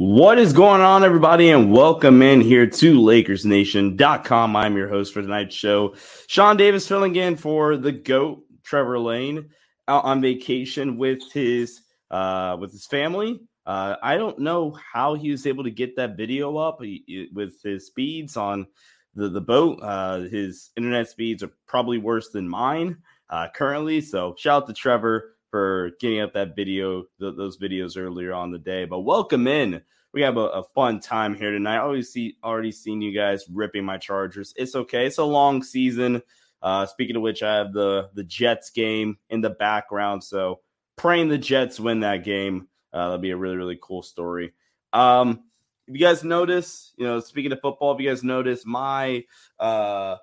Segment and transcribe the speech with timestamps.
[0.00, 4.56] What is going on, everybody, and welcome in here to LakersNation.com.
[4.56, 5.94] I'm your host for tonight's show,
[6.26, 9.50] Sean Davis, filling in for the GOAT, Trevor Lane,
[9.88, 13.42] out on vacation with his uh, with his family.
[13.66, 17.88] Uh, I don't know how he was able to get that video up with his
[17.88, 18.68] speeds on
[19.14, 19.80] the the boat.
[19.82, 22.96] Uh, his internet speeds are probably worse than mine
[23.28, 24.00] uh, currently.
[24.00, 28.50] So shout out to Trevor for getting up that video, th- those videos earlier on
[28.50, 28.84] the day.
[28.84, 29.82] But welcome in.
[30.12, 31.78] We have a, a fun time here tonight.
[31.78, 34.52] Always see already seen you guys ripping my Chargers.
[34.56, 35.06] It's okay.
[35.06, 36.22] It's a long season.
[36.62, 40.24] Uh, speaking of which, I have the the Jets game in the background.
[40.24, 40.60] So
[40.96, 42.68] praying the Jets win that game.
[42.92, 44.52] Uh, that'll be a really really cool story.
[44.92, 45.44] Um,
[45.86, 49.24] if you guys notice, you know, speaking of football, if you guys notice, my
[49.58, 50.16] uh,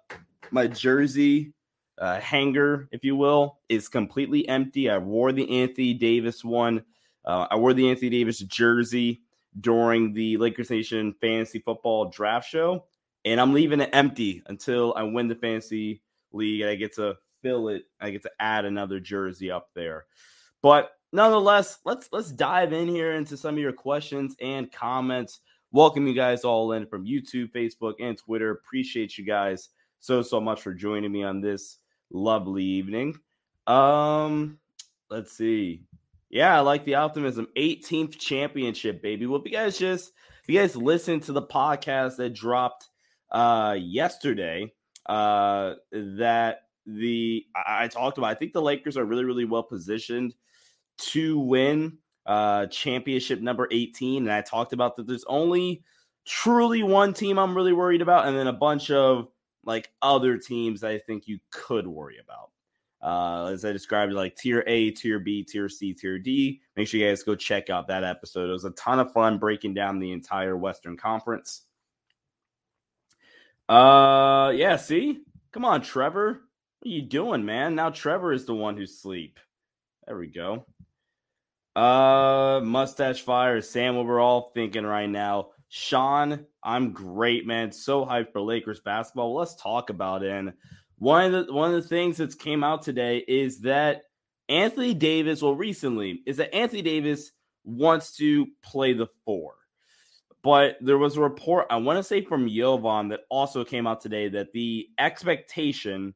[0.51, 1.53] my jersey
[1.99, 4.89] uh, hanger, if you will, is completely empty.
[4.89, 6.83] I wore the Anthony Davis one.
[7.25, 9.21] Uh, I wore the Anthony Davis jersey
[9.59, 12.85] during the Lakers Nation fantasy football draft show,
[13.25, 17.17] and I'm leaving it empty until I win the fantasy league and I get to
[17.41, 17.83] fill it.
[17.99, 20.05] I get to add another jersey up there.
[20.61, 25.39] But nonetheless, let's let's dive in here into some of your questions and comments.
[25.71, 28.51] Welcome you guys all in from YouTube, Facebook, and Twitter.
[28.51, 29.69] Appreciate you guys
[29.99, 31.79] so so much for joining me on this
[32.11, 33.19] lovely evening.
[33.65, 34.59] Um,
[35.09, 35.83] let's see.
[36.29, 37.47] Yeah, I like the optimism.
[37.57, 39.25] 18th championship, baby.
[39.25, 40.11] Well, if you guys just
[40.43, 42.87] if you guys listen to the podcast that dropped
[43.31, 44.73] uh yesterday,
[45.07, 49.63] uh that the I, I talked about, I think the Lakers are really, really well
[49.63, 50.35] positioned
[50.97, 54.23] to win uh championship number 18.
[54.23, 55.83] And I talked about that there's only
[56.25, 59.29] truly one team I'm really worried about, and then a bunch of
[59.67, 62.49] like other teams I think you could worry about.
[62.99, 66.61] Uh, as I described, like tier A, tier B, tier C, tier D.
[66.75, 68.49] Make sure you guys go check out that episode.
[68.49, 71.65] It was a ton of fun breaking down the entire Western Conference.
[73.69, 74.77] Uh, yeah.
[74.77, 75.19] See,
[75.51, 76.41] come on, Trevor.
[76.79, 77.75] What are you doing, man?
[77.75, 79.39] Now Trevor is the one who's sleep.
[80.07, 80.65] There we go.
[81.75, 83.95] Uh, mustache fire, Sam.
[83.95, 85.49] What we're all thinking right now.
[85.69, 87.71] Sean, I'm great, man.
[87.71, 89.35] So hyped for Lakers basketball.
[89.35, 90.31] Let's talk about it.
[90.31, 90.53] And
[90.97, 94.03] one of the one of the things that's came out today is that
[94.49, 97.31] Anthony Davis, well, recently, is that Anthony Davis
[97.65, 99.55] wants to play the four.
[100.43, 103.99] But there was a report, I want to say from Jovan, that also came out
[103.99, 106.13] today that the expectation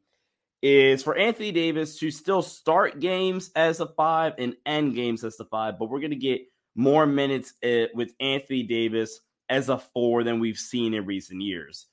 [0.62, 5.40] is for Anthony Davis to still start games as a five and end games as
[5.40, 6.42] a five, but we're going to get
[6.76, 9.20] more minutes uh, with Anthony Davis
[9.52, 11.86] as a four than we've seen in recent years,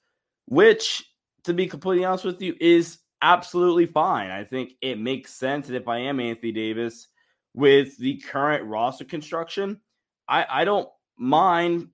[0.47, 1.05] which,
[1.45, 4.31] to be completely honest with you, is absolutely fine.
[4.31, 5.67] I think it makes sense.
[5.67, 7.09] And if I am Anthony Davis
[7.55, 9.81] with the current roster construction,
[10.29, 10.89] I, I don't
[11.19, 11.89] mind.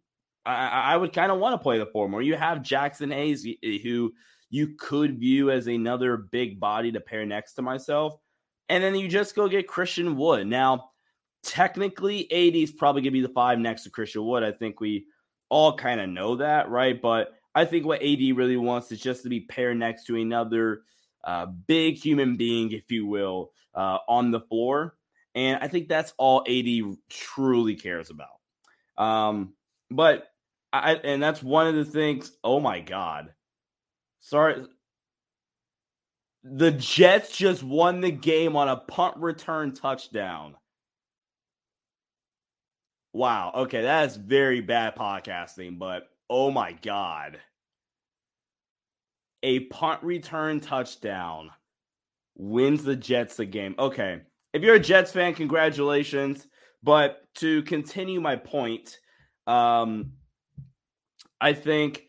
[0.44, 2.20] I, I would kind of want to play the four more.
[2.20, 3.46] You have Jaxson Hayes,
[3.82, 4.12] who
[4.50, 8.14] you could view as another big body to pair next to myself.
[8.68, 10.46] And then you just go get Christian Wood.
[10.46, 10.90] Now,
[11.42, 14.42] technically, AD is probably going to be the five next to Christian Wood.
[14.42, 15.06] I think we
[15.48, 17.00] all kind of know that, right?
[17.00, 20.82] But I think what AD really wants is just to be paired next to another
[21.22, 24.96] uh, big human being, if you will, uh, on the floor.
[25.34, 29.02] And I think that's all AD truly cares about.
[29.02, 29.54] Um,
[29.90, 30.28] but
[30.72, 32.32] I, and that's one of the things.
[32.42, 33.32] Oh my God.
[34.20, 34.64] Sorry.
[36.42, 40.56] The Jets just won the game on a punt return touchdown.
[43.14, 43.52] Wow.
[43.54, 47.38] Okay, that's very bad podcasting, but oh my god.
[49.44, 51.50] A punt return touchdown
[52.34, 53.76] wins the Jets the game.
[53.78, 54.20] Okay.
[54.52, 56.48] If you're a Jets fan, congratulations.
[56.82, 58.98] But to continue my point,
[59.46, 60.14] um,
[61.40, 62.08] I think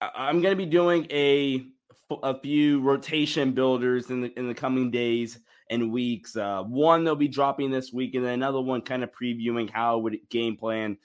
[0.00, 1.66] I'm going to be doing a
[2.22, 5.38] a few rotation builders in the in the coming days
[5.70, 6.36] and weeks.
[6.36, 9.98] Uh, one they'll be dropping this week, and then another one kind of previewing how
[9.98, 10.96] would game plan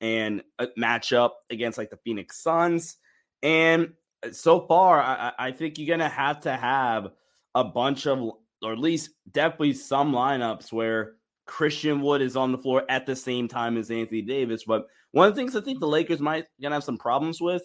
[0.00, 0.42] and
[0.76, 2.96] match up against like the Phoenix Suns.
[3.42, 3.92] And
[4.32, 7.12] so far, I, I think you're gonna have to have
[7.54, 8.20] a bunch of,
[8.62, 11.14] or at least definitely some lineups where
[11.46, 14.64] Christian Wood is on the floor at the same time as Anthony Davis.
[14.64, 17.62] But one of the things I think the Lakers might gonna have some problems with,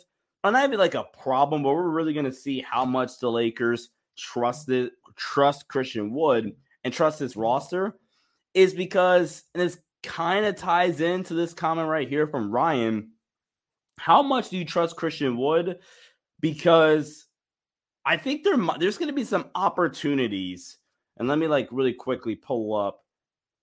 [0.51, 4.69] not even like a problem, but we're really gonna see how much the Lakers trust
[5.15, 6.53] trust Christian Wood
[6.83, 7.97] and trust his roster,
[8.53, 13.11] is because and this kind of ties into this comment right here from Ryan.
[13.97, 15.79] How much do you trust Christian Wood?
[16.41, 17.25] Because
[18.05, 20.77] I think there there's going to be some opportunities,
[21.17, 22.99] and let me like really quickly pull up.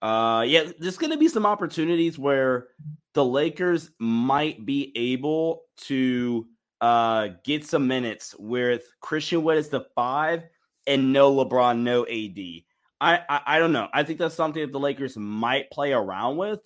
[0.00, 2.68] Uh, yeah, there's going to be some opportunities where
[3.12, 6.46] the Lakers might be able to
[6.80, 10.44] uh get some minutes with Christian Wood as the five
[10.86, 12.64] and no LeBron, no AD.
[13.02, 13.88] I, I, I don't know.
[13.92, 16.60] I think that's something that the Lakers might play around with,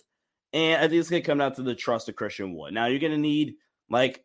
[0.53, 2.73] and I think it's gonna come down to the trust of Christian Wood.
[2.73, 3.55] Now you're gonna need
[3.89, 4.23] like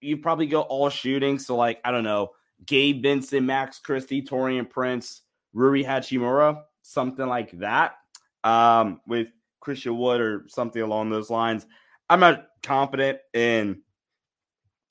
[0.00, 2.30] you probably go all shooting, so like I don't know,
[2.66, 5.22] Gabe Vincent, Max Christie, Taurean Prince,
[5.52, 7.94] Rui Hachimura, something like that,
[8.44, 9.28] um, with
[9.60, 11.66] Christian Wood or something along those lines.
[12.08, 13.82] I'm not confident in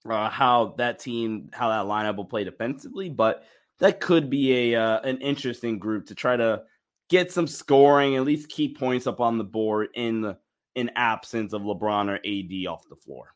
[0.07, 3.43] uh, how that team, how that lineup will play defensively, but
[3.79, 6.63] that could be a uh, an interesting group to try to
[7.09, 10.37] get some scoring, at least key points up on the board in the
[10.75, 13.33] in absence of LeBron or AD off the floor.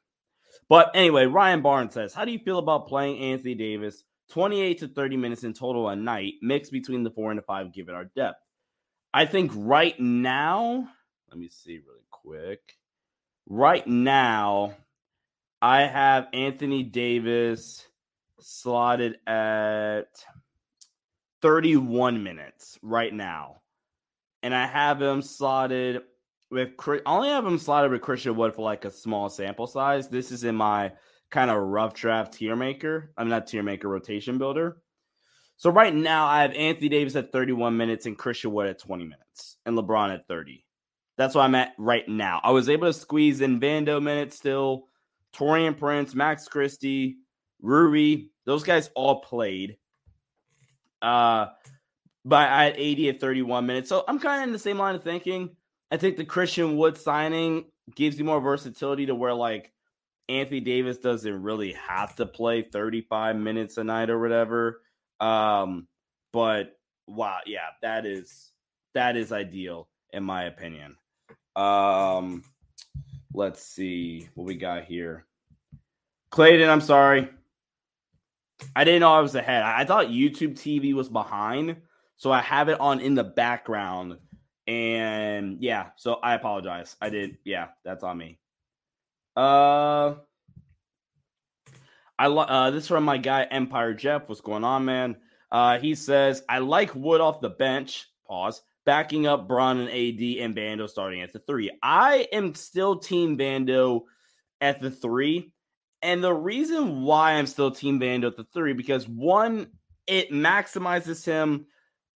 [0.70, 4.88] But anyway, Ryan Barnes says, "How do you feel about playing Anthony Davis 28 to
[4.88, 8.06] 30 minutes in total a night, mixed between the four and the five, given our
[8.06, 8.40] depth?"
[9.14, 10.90] I think right now,
[11.30, 12.78] let me see really quick.
[13.46, 14.76] Right now,
[15.64, 17.88] I have Anthony Davis
[18.42, 20.10] slotted at
[21.42, 23.62] 31 minutes right now.
[24.42, 26.02] And I have him slotted
[26.52, 30.10] with I only have him slotted with Christian Wood for like a small sample size.
[30.10, 30.92] This is in my
[31.32, 33.14] kind of rough draft tier maker.
[33.16, 34.82] I'm not tier maker rotation builder.
[35.56, 39.06] So right now I have Anthony Davis at 31 minutes and Christian Wood at 20
[39.06, 40.66] minutes and LeBron at 30.
[41.16, 42.42] That's what I'm at right now.
[42.44, 44.90] I was able to squeeze in Vando minutes still,
[45.36, 47.18] Taurean Prince, Max Christie,
[47.62, 49.78] Rui, those guys all played.
[51.02, 51.48] Uh,
[52.26, 53.90] but had AD at 31 minutes.
[53.90, 55.56] So I'm kind of in the same line of thinking.
[55.92, 57.66] I think the Christian Wood signing
[57.96, 59.72] gives you more versatility to where like
[60.30, 64.82] Anthony Davis doesn't really have to play 35 minutes a night or whatever.
[65.20, 65.88] Um,
[66.32, 66.78] but
[67.08, 68.52] wow, yeah, that is
[68.94, 70.96] that is ideal in my opinion.
[71.56, 72.44] Um,
[73.34, 75.26] let's see what we got here.
[76.30, 77.30] Clayton, I'm sorry.
[78.76, 79.64] I didn't know I was ahead.
[79.64, 81.78] I thought YouTube TV was behind,
[82.18, 84.18] so I have it on in the background.
[84.68, 86.96] And yeah, so I apologize.
[87.02, 87.38] I did.
[87.44, 88.40] Yeah, that's on me.
[89.36, 90.16] Uh,
[92.18, 94.30] I lo- uh this from my guy Empire Jeff.
[94.30, 95.18] What's going on, man?
[95.52, 98.08] Uh, he says I like Wood off the bench.
[98.28, 98.62] Pause.
[98.86, 101.72] Backing up Bron and AD and Vando starting at the three.
[101.82, 104.02] I am still Team Vando
[104.60, 105.54] at the three.
[106.02, 109.68] And the reason why I'm still Team Vando at the three, because one,
[110.06, 111.68] it maximizes him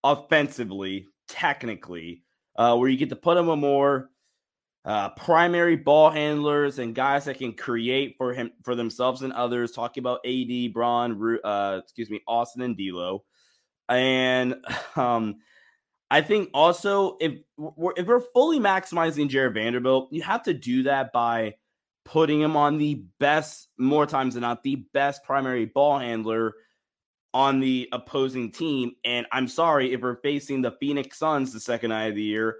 [0.03, 2.23] offensively, technically,
[2.57, 4.09] uh, where you get to put him a more
[4.87, 9.71] uh, primary ball handlers and guys that can create for him for themselves and others.
[9.71, 13.23] Talking about AD, Bron, uh, excuse me, Austin and D'Lo,
[13.89, 14.55] and
[14.95, 15.35] um,
[16.09, 20.83] I think also if we're, if we're fully maximizing Jared Vanderbilt, you have to do
[20.83, 21.55] that by
[22.05, 26.53] putting him on the best, more times than not, the best primary ball handler
[27.33, 28.93] on the opposing team.
[29.03, 32.59] And I'm sorry if we're facing the Phoenix Suns the second night of the year.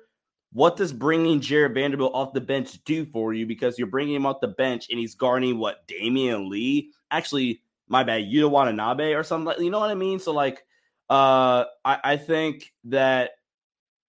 [0.54, 3.46] What does bringing Jared Vanderbilt off the bench do for you?
[3.46, 6.92] Because you're bringing him off the bench and he's guarding what Damion Lee.
[7.12, 9.64] Actually, my bad, Yuta Watanabe or something.
[9.64, 10.20] You know what I mean?
[10.20, 10.66] So like,
[11.10, 13.32] uh, I, I think that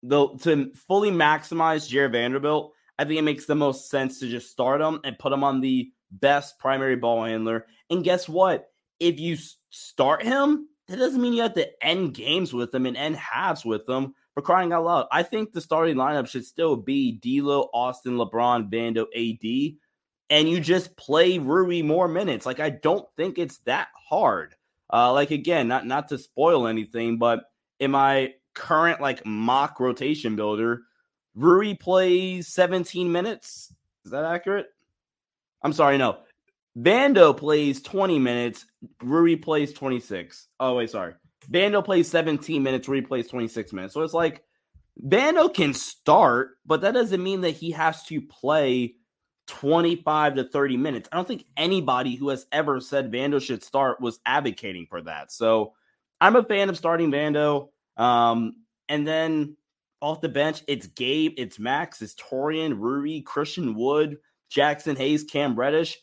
[0.02, 4.50] the to fully maximize Jared Vanderbilt, I think it makes the most sense to just
[4.50, 7.66] start him and put him on the best primary ball handler.
[7.90, 8.70] And guess what?
[9.00, 9.36] If you
[9.70, 13.64] start him that doesn't mean you have to end games with them and end halves
[13.64, 15.06] with them for crying out loud.
[15.12, 19.76] I think the starting lineup should still be D'Lo, Austin, LeBron, Vando, AD,
[20.30, 22.46] and you just play Rui more minutes.
[22.46, 24.54] Like I don't think it's that hard.
[24.90, 27.44] Uh, like again, not not to spoil anything, but
[27.80, 30.82] am my current like mock rotation builder,
[31.34, 33.72] Rui plays 17 minutes.
[34.04, 34.66] Is that accurate?
[35.62, 36.18] I'm sorry, no.
[36.76, 38.66] Vando plays 20 minutes.
[39.02, 40.48] Rui plays 26.
[40.60, 41.14] Oh, wait, sorry.
[41.50, 42.88] Vando plays 17 minutes.
[42.88, 43.94] Rui plays 26 minutes.
[43.94, 44.42] So it's like
[45.02, 48.94] Vando can start, but that doesn't mean that he has to play
[49.46, 51.08] 25 to 30 minutes.
[51.10, 55.32] I don't think anybody who has ever said Vando should start was advocating for that.
[55.32, 55.74] So
[56.20, 57.68] I'm a fan of starting Vando.
[57.98, 58.54] Um,
[58.88, 59.56] and then
[60.00, 64.18] off the bench, it's Gabe, it's Max, it's Taurean, Rui, Christian Wood,
[64.50, 65.98] Jaxson Hayes, Cam Reddish.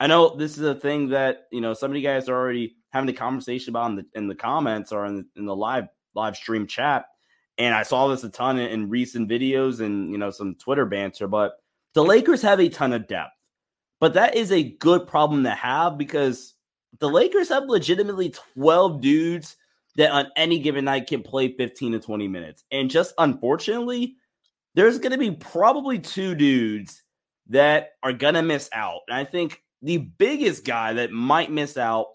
[0.00, 2.76] I know this is a thing that you know some of you guys are already
[2.90, 5.88] having a conversation about in the in the comments or in the, in the live
[6.14, 7.06] live stream chat,
[7.56, 10.86] and I saw this a ton in, in recent videos and you know some Twitter
[10.86, 11.26] banter.
[11.26, 11.54] But
[11.94, 13.32] the Lakers have a ton of depth,
[13.98, 16.54] but that is a good problem to have because
[17.00, 19.56] the Lakers have legitimately twelve dudes
[19.98, 22.64] that on any given night can play 15 to 20 minutes.
[22.70, 24.14] And just unfortunately,
[24.74, 27.02] there's going to be probably two dudes
[27.48, 29.00] that are going to miss out.
[29.08, 32.06] And I think the biggest guy that might miss out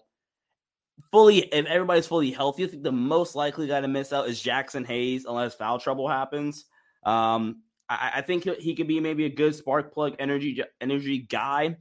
[1.12, 4.42] fully, if everybody's fully healthy, I think the most likely guy to miss out is
[4.42, 6.64] Jaxson Hayes, unless foul trouble happens.
[7.04, 11.76] Um, I, think he could be maybe a good spark plug energy energy guy,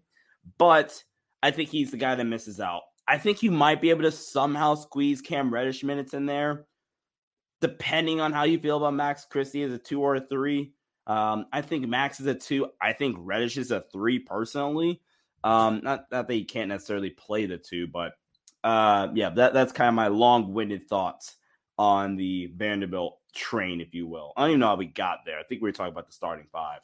[0.58, 1.02] but
[1.42, 2.82] I think he's the guy that misses out.
[3.08, 6.66] I think you might be able to somehow squeeze Cam Reddish minutes in there,
[7.62, 10.74] depending on how you feel about Max Christie as a two or a three.
[11.06, 12.68] Um, I think Max is a two.
[12.82, 15.02] I think Reddish is a three personally.
[15.44, 18.14] Um, not, that you can't necessarily play the two, but
[18.64, 21.36] uh, yeah, that, that's kind of my long winded thoughts
[21.78, 24.32] on the Vanderbilt train, if you will.
[24.38, 25.40] I don't even know how we got there.
[25.40, 26.80] I think we were talking about the starting five.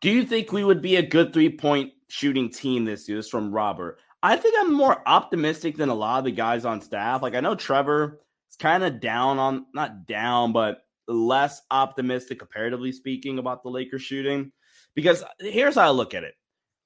[0.00, 3.18] Do you think we would be a good three point shooting team this year?
[3.18, 3.98] This from Robert.
[4.22, 7.22] I think I'm more optimistic than a lot of the guys on staff.
[7.22, 8.20] Like I know Trevor
[8.50, 14.02] is kind of down on not down, but less optimistic comparatively speaking about the Lakers
[14.02, 14.52] shooting.
[14.94, 16.34] Because uh, here's how I look at it.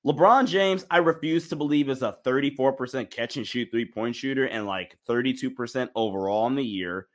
[0.06, 4.46] LeBron James, I refuse to believe is a 34% catch and shoot three point shooter
[4.46, 7.06] and like 32% overall in the year.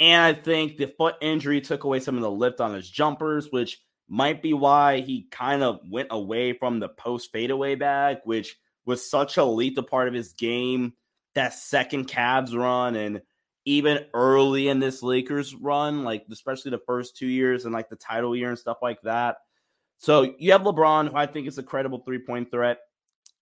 [0.00, 3.48] And I think the foot injury took away some of the lift on his jumpers,
[3.50, 8.56] which might be why he kind of went away from the post fadeaway bag, which
[8.86, 10.94] was such a lethal part of his game.
[11.34, 13.20] That second Cavs run and
[13.64, 17.96] even early in this Lakers run, like especially the first two years and like the
[17.96, 19.36] title year and stuff like that.
[19.98, 22.78] So you have LeBron, who I think is a credible three point threat.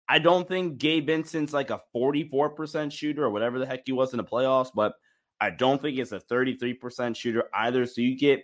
[0.08, 4.12] I don't think Gabe Vincent's like a 44% shooter or whatever the heck he was
[4.12, 4.94] in the playoffs, but
[5.40, 7.86] I don't think it's a 33% shooter either.
[7.86, 8.42] So you get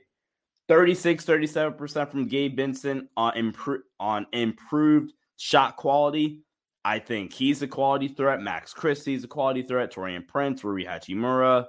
[0.68, 6.42] 36, 37% from Gabe Vincent on, impro- on improved shot quality.
[6.86, 8.40] I think he's a quality threat.
[8.40, 9.92] Max Christie's a quality threat.
[9.92, 11.66] Taurean Prince, Rui Hachimura,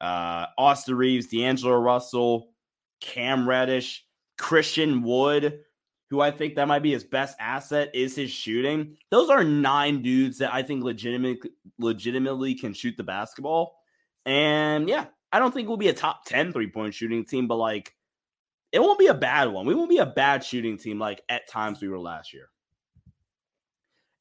[0.00, 2.48] uh, Austin Reaves, D'Angelo Russell,
[3.02, 4.06] Cam Reddish,
[4.38, 5.60] Christian Wood,
[6.08, 8.96] who I think that might be his best asset is his shooting.
[9.10, 13.76] Those are nine dudes that I think legitimately legitimately can shoot the basketball.
[14.24, 17.92] And yeah, I don't think we'll be a top 10 three-point shooting team, but like
[18.72, 19.66] it won't be a bad one.
[19.66, 22.48] We won't be a bad shooting team like at times we were last year.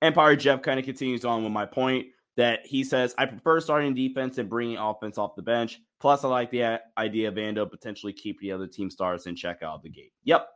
[0.03, 3.93] Empire Jeff kind of continues on with my point that he says, I prefer starting
[3.93, 5.79] defense and bringing offense off the bench.
[6.01, 9.63] Plus, I like the idea of Vando potentially keep the other team stars and check
[9.63, 10.12] out the gate.
[10.25, 10.48] Yep.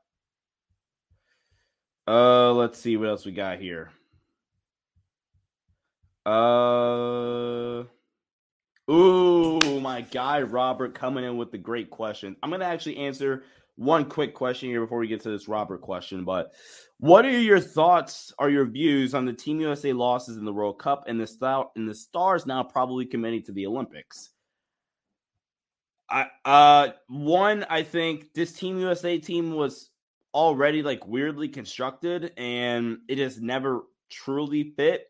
[2.07, 3.91] Uh, let's see what else we got here.
[6.25, 7.83] Uh,
[8.91, 12.35] ooh, my guy Robert coming in with the great question.
[12.43, 13.43] I'm gonna actually answer
[13.77, 16.25] one quick question here before we get to this Robert question.
[16.25, 16.51] But
[16.99, 20.79] what are your thoughts or your views on the Team USA losses in the World
[20.79, 24.31] Cup and the star and the stars now probably committing to the Olympics?
[26.09, 29.91] I uh one, I think this Team USA team was
[30.33, 35.05] already like weirdly constructed and it has never truly fit.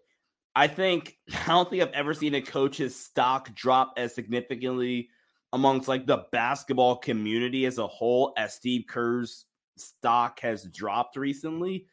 [0.56, 5.10] I think I don't think I've ever seen a coach's stock drop as significantly
[5.54, 9.46] amongst like the basketball community as a whole as Steve Kerr's
[9.78, 11.86] stock has dropped recently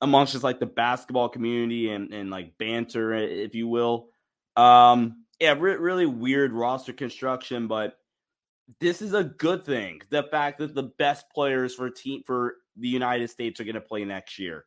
[0.00, 4.08] amongst just like the basketball community and, and like banter, if you will.
[4.56, 7.98] Um, yeah, re- really weird roster construction, but
[8.80, 10.00] this is a good thing.
[10.10, 13.80] The fact that the best players for team for the United States are going to
[13.80, 14.64] play next year.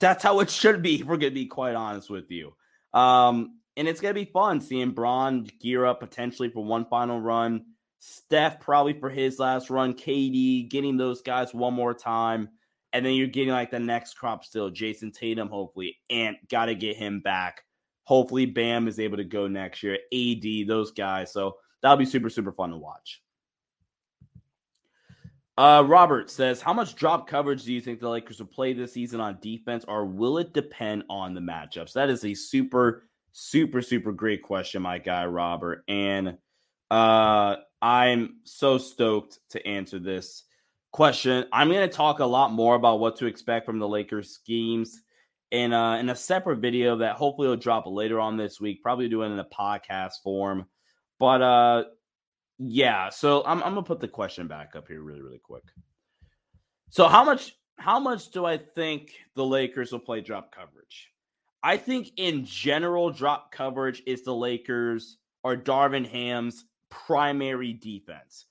[0.00, 1.00] That's how it should be.
[1.00, 2.54] If we're going to be quite honest with you.
[2.92, 7.64] Um, and it's gonna be fun seeing Bron gear up potentially for one final run.
[8.00, 9.94] Steph probably for his last run.
[9.94, 12.48] KD getting those guys one more time,
[12.92, 14.70] and then you're getting like the next crop still.
[14.70, 17.62] Jayson Tatum, hopefully, and got to get him back.
[18.04, 19.98] Hopefully, Bam is able to go next year.
[20.12, 21.32] AD, those guys.
[21.32, 23.22] So that'll be super super fun to watch.
[25.58, 28.92] Uh, Robert says, How much drop coverage do you think the Lakers will play this
[28.92, 31.92] season on defense, or will it depend on the matchups?
[31.94, 33.07] That is a super,
[33.38, 35.84] super, super great question, my guy, Robert.
[35.86, 36.38] And
[36.90, 40.44] uh, I'm so stoked to answer this
[40.90, 41.46] question.
[41.52, 45.00] I'm going to talk a lot more about what to expect from the Lakers schemes
[45.52, 49.08] in, uh, in a separate video that hopefully will drop later on this week, probably
[49.08, 50.66] doing in a podcast form.
[51.20, 51.84] But uh,
[52.58, 55.64] yeah, so I'm I'm gonna put the question back up here really really quick.
[56.90, 61.10] So how much how much do I think the Lakers will play drop coverage?
[61.62, 68.46] I think in general drop coverage is the Lakers or Darvin Ham's primary defense.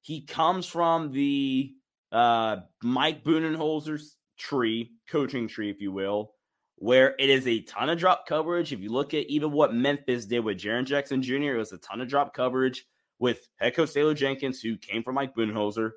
[0.00, 1.74] He comes from the
[2.12, 6.32] uh, Mike Budenholzer's tree, coaching tree, if you will,
[6.76, 8.72] where it is a ton of drop coverage.
[8.72, 11.78] If you look at even what Memphis did with Jaren Jackson Jr., it was a
[11.78, 12.86] ton of drop coverage
[13.18, 15.92] with head coach Taylor Jenkins, who came from Mike Budenholzer,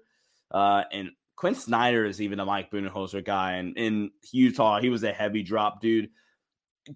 [0.52, 3.54] uh, and Quin Snyder is even a Mike Budenholzer guy.
[3.54, 6.10] And in Utah, he was a heavy drop dude.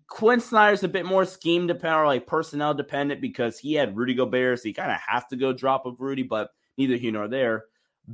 [0.07, 4.13] Quin Snyder's a bit more scheme dependent or like personnel dependent because he had Rudy
[4.13, 7.27] Gobert, so he kind of has to go drop of Rudy, but neither here nor
[7.27, 7.65] there.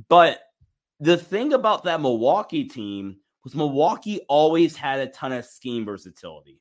[0.08, 0.40] But
[0.98, 6.60] the thing about that Milwaukee team was Milwaukee always had a ton of scheme versatility.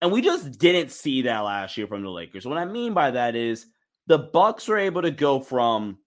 [0.00, 2.46] And we just didn't see that last year from the Lakers.
[2.46, 3.66] What I mean by that is
[4.06, 5.98] the Bucks were able to go from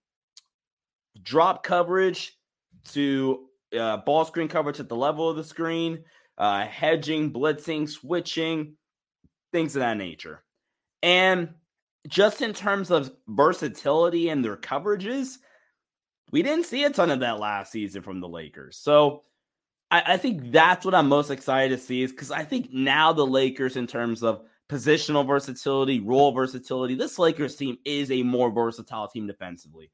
[1.24, 2.38] drop coverage
[2.92, 3.48] to
[3.78, 6.04] uh, ball screen coverage at the level of the screen,
[6.38, 8.76] uh, hedging, blitzing, switching,
[9.52, 10.44] things of that nature.
[11.02, 11.50] And
[12.08, 15.38] just in terms of versatility and their coverages,
[16.32, 18.78] we didn't see a ton of that last season from the Lakers.
[18.78, 19.24] So
[19.92, 23.14] I, I think that's what I'm most excited to see is because I think now
[23.14, 26.96] the Lakers, in terms of positional versatility, role versatility.
[26.96, 29.92] This Lakers team is a more versatile team defensively.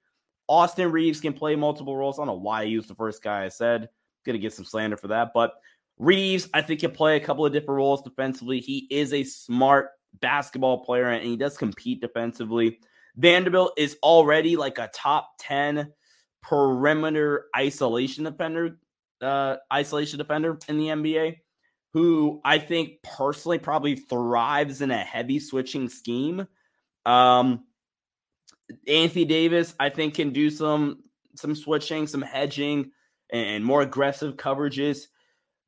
[0.47, 2.17] Austin Reaves can play multiple roles.
[2.17, 3.89] I don't know why I used the first guy I said.
[4.25, 5.53] Gonna get some slander for that, but
[6.01, 8.59] Reaves, I think, can play a couple of different roles defensively.
[8.59, 12.79] He is a smart basketball player and he does compete defensively.
[13.15, 15.93] Vanderbilt is already like a top 10
[16.41, 18.79] perimeter isolation defender,
[19.21, 21.37] uh, isolation defender in the NBA
[21.93, 26.47] who I think personally probably thrives in a heavy switching scheme.
[27.05, 27.65] Um,
[28.87, 31.03] Anthony Davis, I think, can do some
[31.35, 32.91] some switching, some hedging,
[33.31, 35.07] and more aggressive coverages.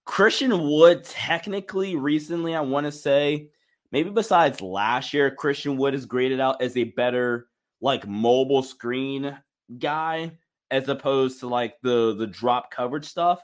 [0.06, 3.50] Christian Wood, technically, recently, I want to say,
[3.92, 7.48] maybe besides last year, Christian Wood is graded out as a better
[7.82, 9.38] like mobile screen
[9.78, 10.32] guy
[10.72, 13.42] as opposed to like the the drop coverage stuff.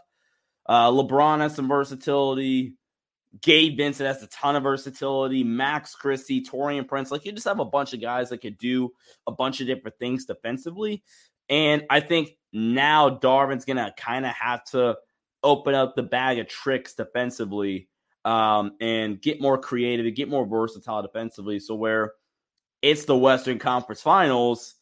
[0.65, 2.75] Uh, LeBron has some versatility.
[3.41, 5.43] Gabe Vincent has a ton of versatility.
[5.43, 7.11] Max Christie, Taurean Prince.
[7.11, 8.91] Like you just have a bunch of guys that could do
[9.27, 11.03] a bunch of different things defensively.
[11.47, 14.97] And I think now Darvin's going to kind of have to
[15.43, 17.89] open up the bag of tricks defensively
[18.25, 21.59] um, and get more creative, get more versatile defensively.
[21.59, 22.13] So where
[22.81, 24.75] it's the Western Conference Finals,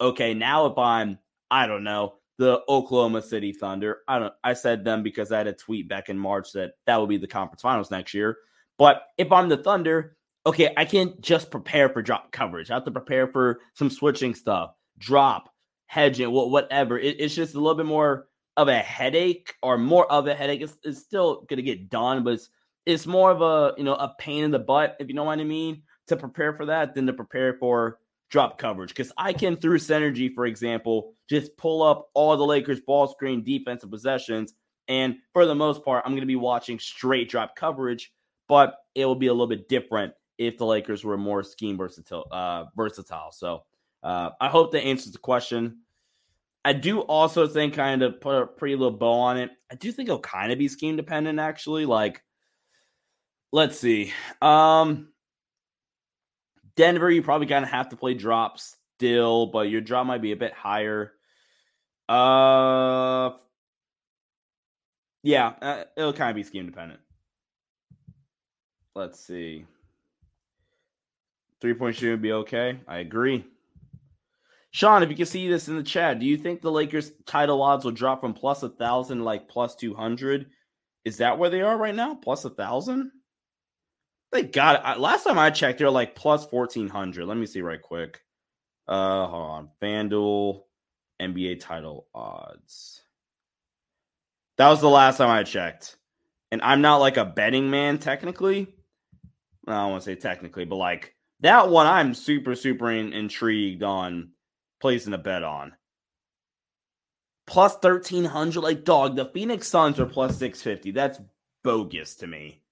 [0.00, 1.18] okay, now if I'm,
[1.50, 3.98] I don't know, the Oklahoma City Thunder.
[4.08, 6.96] I don't I said them because I had a tweet back in March that that
[6.96, 8.36] will be the conference finals next year.
[8.78, 12.70] But if I'm the Thunder, okay, I can't just prepare for drop coverage.
[12.70, 15.48] I have to prepare for some switching stuff, drop,
[15.86, 16.98] hedging, whatever.
[16.98, 20.62] It, it's just a little bit more of a headache or more of a headache.
[20.62, 22.48] It's, it's still going to get done, but it's,
[22.86, 25.38] it's more of a, you know, a pain in the butt, if you know what
[25.38, 27.98] I mean, to prepare for that than to prepare for
[28.30, 32.80] drop coverage because I can, through Synergy, for example, just pull up all the Lakers
[32.80, 34.54] ball screen defensive possessions.
[34.88, 38.12] And for the most part, I'm going to be watching straight drop coverage,
[38.48, 42.26] but it will be a little bit different if the Lakers were more scheme versatile.
[42.30, 43.32] Uh, versatile.
[43.32, 43.64] So
[44.02, 45.78] uh, I hope that answers the question.
[46.66, 49.52] I do also think, kind of put a pretty little bow on it.
[49.70, 51.86] I do think it'll kind of be scheme dependent, actually.
[51.86, 52.24] Like,
[53.52, 54.12] let's see.
[54.42, 55.12] Um,
[56.74, 60.32] Denver, you probably kind of have to play drop still, but your drop might be
[60.32, 61.12] a bit higher.
[62.08, 63.30] Uh,
[65.22, 66.98] yeah, uh, it'll kind of be scheme dependent.
[68.96, 69.66] Let's see.
[71.60, 72.80] Three point shooting would be okay.
[72.88, 73.44] I agree.
[74.76, 77.62] Sean, if you can see this in the chat, do you think the Lakers title
[77.62, 80.50] odds will drop from plus a thousand like plus two hundred?
[81.02, 82.14] Is that where they are right now?
[82.14, 83.10] Plus a thousand?
[84.32, 85.00] They got it.
[85.00, 87.24] Last time I checked, they're like plus 1400.
[87.24, 88.20] Let me see right quick.
[88.86, 89.68] Uh, hold on.
[89.80, 90.64] FanDuel
[91.22, 93.00] NBA title odds.
[94.58, 95.96] That was the last time I checked.
[96.52, 98.74] And I'm not like a betting man technically.
[99.66, 103.82] I don't want to say technically, but like that one, I'm super, super in, intrigued
[103.82, 104.32] on
[104.80, 105.72] placing a bet on.
[107.46, 110.90] Plus 1300, like dog, the Phoenix Suns are plus 650.
[110.90, 111.20] That's
[111.62, 112.62] bogus to me.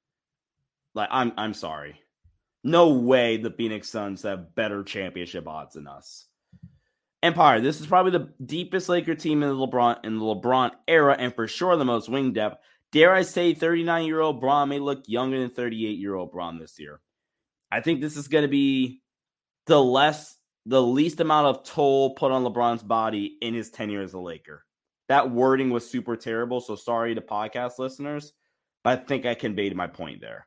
[0.94, 2.00] Like, I'm I'm sorry.
[2.62, 6.26] No way the Phoenix Suns have better championship odds than us.
[7.22, 11.16] Empire, this is probably the deepest Laker team in the LeBron in the LeBron era,
[11.18, 12.58] and for sure the most wing depth.
[12.94, 16.60] Dare I say, 39 year old Bron may look younger than 38 year old Bron
[16.60, 17.00] this year.
[17.72, 19.02] I think this is going to be
[19.66, 24.14] the less, the least amount of toll put on LeBron's body in his tenure as
[24.14, 24.64] a Laker.
[25.08, 28.32] That wording was super terrible, so sorry to podcast listeners,
[28.82, 30.46] but I think I conveyed my point there.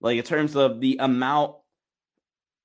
[0.00, 1.56] Like in terms of the amount,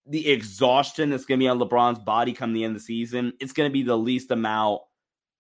[0.06, 3.34] the exhaustion that's going to be on LeBron's body come the end of the season,
[3.39, 4.82] it's going to be the least amount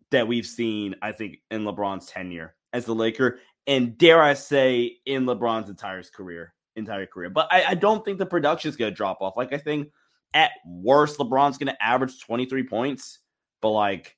[0.09, 4.97] that we've seen, I think, in LeBron's tenure as the Laker, and dare I say,
[5.05, 7.29] in LeBron's entire career entire career.
[7.29, 9.37] But I, I don't think the production is going to drop off.
[9.37, 9.91] Like I think
[10.35, 13.19] at worst, LeBron's going to average 23 points,
[13.61, 14.15] but like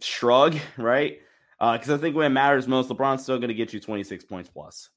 [0.00, 1.18] shrug, right?
[1.58, 4.24] Because uh, I think when it matters most, LeBron's still going to get you 26
[4.24, 4.90] points plus.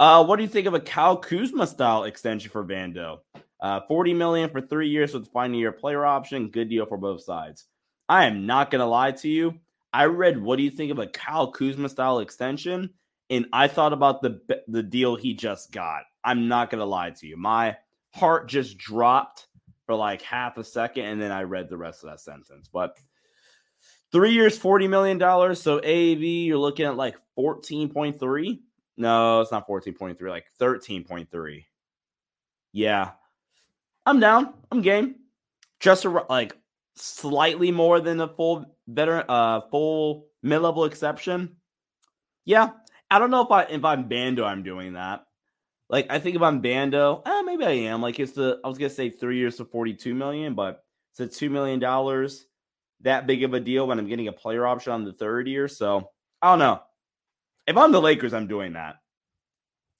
[0.00, 3.18] Uh, what do you think of a Kyle Kuzma style extension for Vando?
[3.60, 6.48] Uh, 40 million for three years with final year player option.
[6.48, 7.66] Good deal for both sides.
[8.08, 9.54] I am not going to lie to you.
[9.92, 12.90] I read, what do you think of a Kyle Kuzma style extension?
[13.32, 16.02] and I thought about the the deal he just got.
[16.22, 17.76] I'm not gonna lie to you, my
[18.14, 19.46] heart just dropped
[19.86, 22.68] for like half a second, and then I read the rest of that sentence.
[22.72, 22.96] But
[24.10, 25.60] three years, forty million dollars.
[25.60, 28.62] So AAV, you're looking at like fourteen point three.
[28.96, 31.66] No, it's not fourteen point three, like thirteen point three.
[32.72, 33.12] Yeah,
[34.06, 34.54] I'm down.
[34.70, 35.16] I'm game.
[35.80, 36.56] Just a, like
[36.94, 41.56] slightly more than a full better uh full mid level exception.
[42.44, 42.70] Yeah,
[43.10, 45.24] I don't know if I if I'm Vando, I'm doing that.
[45.92, 48.00] Like I think if I'm Vando, eh, maybe I am.
[48.00, 51.26] Like it's the I was gonna say three years to 42 million, but it's a
[51.26, 52.46] two million dollars
[53.02, 55.68] that big of a deal when I'm getting a player option on the third year.
[55.68, 56.08] So
[56.40, 56.80] I don't know.
[57.66, 58.96] If I'm the Lakers, I'm doing that.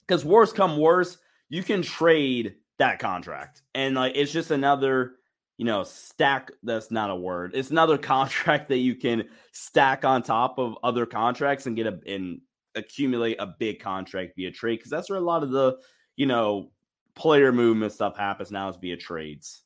[0.07, 3.63] Because worse come worse, you can trade that contract.
[3.75, 5.17] And like it's just another,
[5.59, 7.53] you know, stack that's not a word.
[7.55, 12.01] It's another contract that you can stack on top of other contracts and get a
[12.07, 12.41] in
[12.75, 15.77] accumulate a big contract via trade because that's where a lot of the
[16.17, 16.71] you know
[17.15, 19.63] player movement stuff happens now is via trades.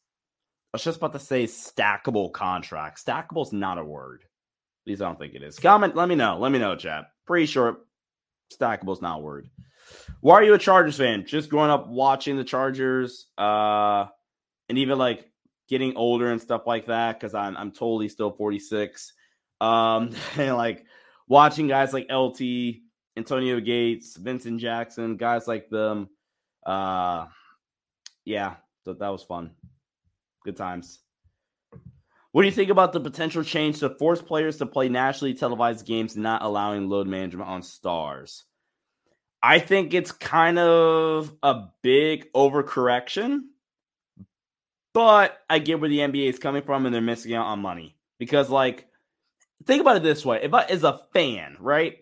[0.73, 3.05] I was just about to say stackable contract.
[3.05, 4.23] Stackable is not a word.
[4.23, 5.59] At least I don't think it is.
[5.59, 6.39] Comment, let me know.
[6.39, 7.07] Let me know, chat.
[7.27, 7.79] Pretty sure
[8.53, 9.49] stackable is not a word.
[10.21, 11.25] Why are you a Chargers fan?
[11.27, 14.07] Just growing up watching the Chargers, uh,
[14.69, 15.31] and even like
[15.69, 19.13] getting older and stuff like that, because I'm I'm totally still 46.
[19.61, 20.85] Um, and like
[21.29, 22.41] watching guys like LT
[23.17, 26.09] Antonio Gates, Vincent Jackson, guys like them.
[26.65, 27.27] Uh,
[28.25, 29.53] yeah, so that was fun.
[30.45, 31.01] Good times.
[32.33, 35.87] What do you think about the potential change to force players to play nationally televised
[35.87, 38.45] games, not allowing load management on stars?
[39.43, 43.45] I think it's kind of a big overcorrection,
[44.93, 47.97] but I get where the NBA is coming from and they're missing out on money.
[48.19, 48.87] Because, like,
[49.65, 51.99] think about it this way if I, as a fan, right?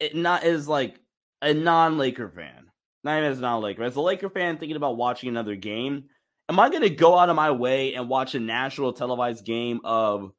[0.00, 1.00] It not as like
[1.42, 2.70] a non-Laker fan,
[3.04, 6.04] not even as a non-Laker, as a Laker fan thinking about watching another game,
[6.48, 9.80] am I going to go out of my way and watch a national televised game
[9.84, 10.32] of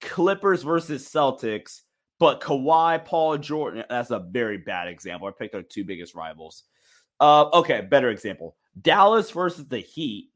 [0.00, 1.80] Clippers versus Celtics?
[2.18, 5.26] But Kawhi, Paul Jordan, that's a very bad example.
[5.26, 6.62] I picked our two biggest rivals.
[7.18, 8.56] Uh, okay, better example.
[8.80, 10.30] Dallas versus the Heat,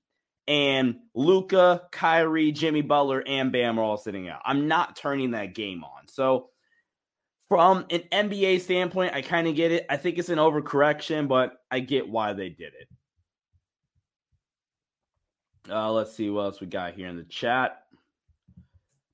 [0.49, 4.41] and Luka, Kyrie, Jimmy Butler, and Bam are all sitting out.
[4.45, 6.07] I'm not turning that game on.
[6.07, 6.51] So
[7.49, 9.87] from an NBA standpoint, I kind of get it.
[9.89, 12.89] I think it's an overcorrection, but I get why they did it.
[15.71, 17.83] Uh, let's see what else we got here in the chat.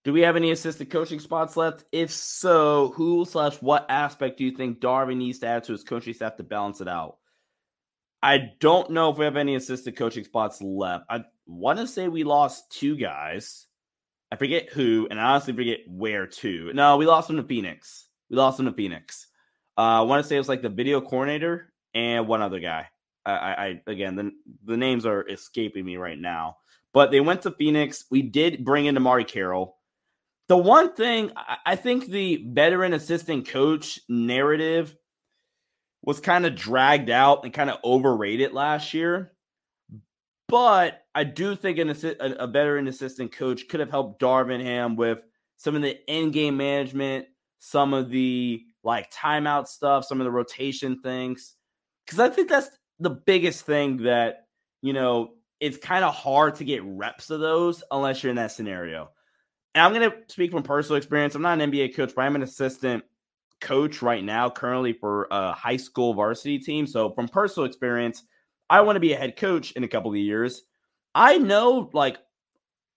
[0.04, 1.84] Do we have any assistant coaching spots left?
[1.92, 5.84] If so, who slash what aspect do you think Darvin needs to add to his
[5.84, 7.18] coaching staff to balance it out?
[8.22, 11.04] I don't know if we have any assistant coaching spots left.
[11.08, 13.66] I want to say we lost two guys.
[14.30, 16.72] I forget who, and I honestly forget where to.
[16.72, 18.08] No, we lost them to Phoenix.
[18.32, 19.26] We lost him to Phoenix.
[19.76, 22.88] Uh, I want to say it was like the video coordinator and one other guy.
[23.24, 24.32] I, I again the
[24.64, 26.56] the names are escaping me right now,
[26.92, 28.06] but they went to Phoenix.
[28.10, 29.76] We did bring in DeMarre Carroll.
[30.48, 34.96] The one thing I, I think the veteran assistant coach narrative
[36.02, 39.32] was kind of dragged out and kind of overrated last year.
[40.48, 44.62] But I do think an assi- a, a veteran assistant coach could have helped Darvin
[44.62, 45.20] Ham with
[45.58, 47.26] some of the in game management,
[47.64, 51.54] some of the like timeout stuff, some of the rotation things.
[52.04, 54.46] Because I think that's the biggest thing that,
[54.80, 58.50] you know, it's kind of hard to get reps of those unless you're in that
[58.50, 59.10] scenario.
[59.76, 61.36] And I'm going to speak from personal experience.
[61.36, 63.04] I'm not an NBA coach, but I'm an assistant
[63.60, 66.84] coach right now, currently for a high school varsity team.
[66.88, 68.24] So, from personal experience,
[68.68, 70.62] I want to be a head coach in a couple of years.
[71.14, 72.18] I know, like,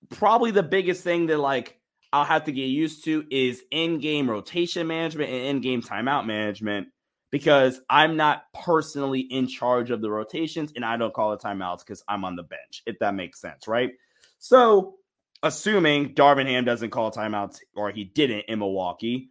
[0.10, 1.80] probably the biggest thing that, like,
[2.16, 6.26] I'll have to get used to is in game rotation management and in game timeout
[6.26, 6.88] management
[7.30, 11.80] because I'm not personally in charge of the rotations and I don't call the timeouts
[11.80, 13.92] because I'm on the bench, if that makes sense, right?
[14.40, 14.96] So,
[15.44, 19.28] assuming Darvin Ham doesn't call timeouts or he didn't in Milwaukee,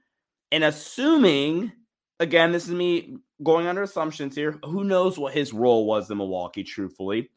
[0.52, 1.72] and assuming,
[2.20, 6.18] again, this is me going under assumptions here, who knows what his role was in
[6.18, 7.30] Milwaukee, truthfully.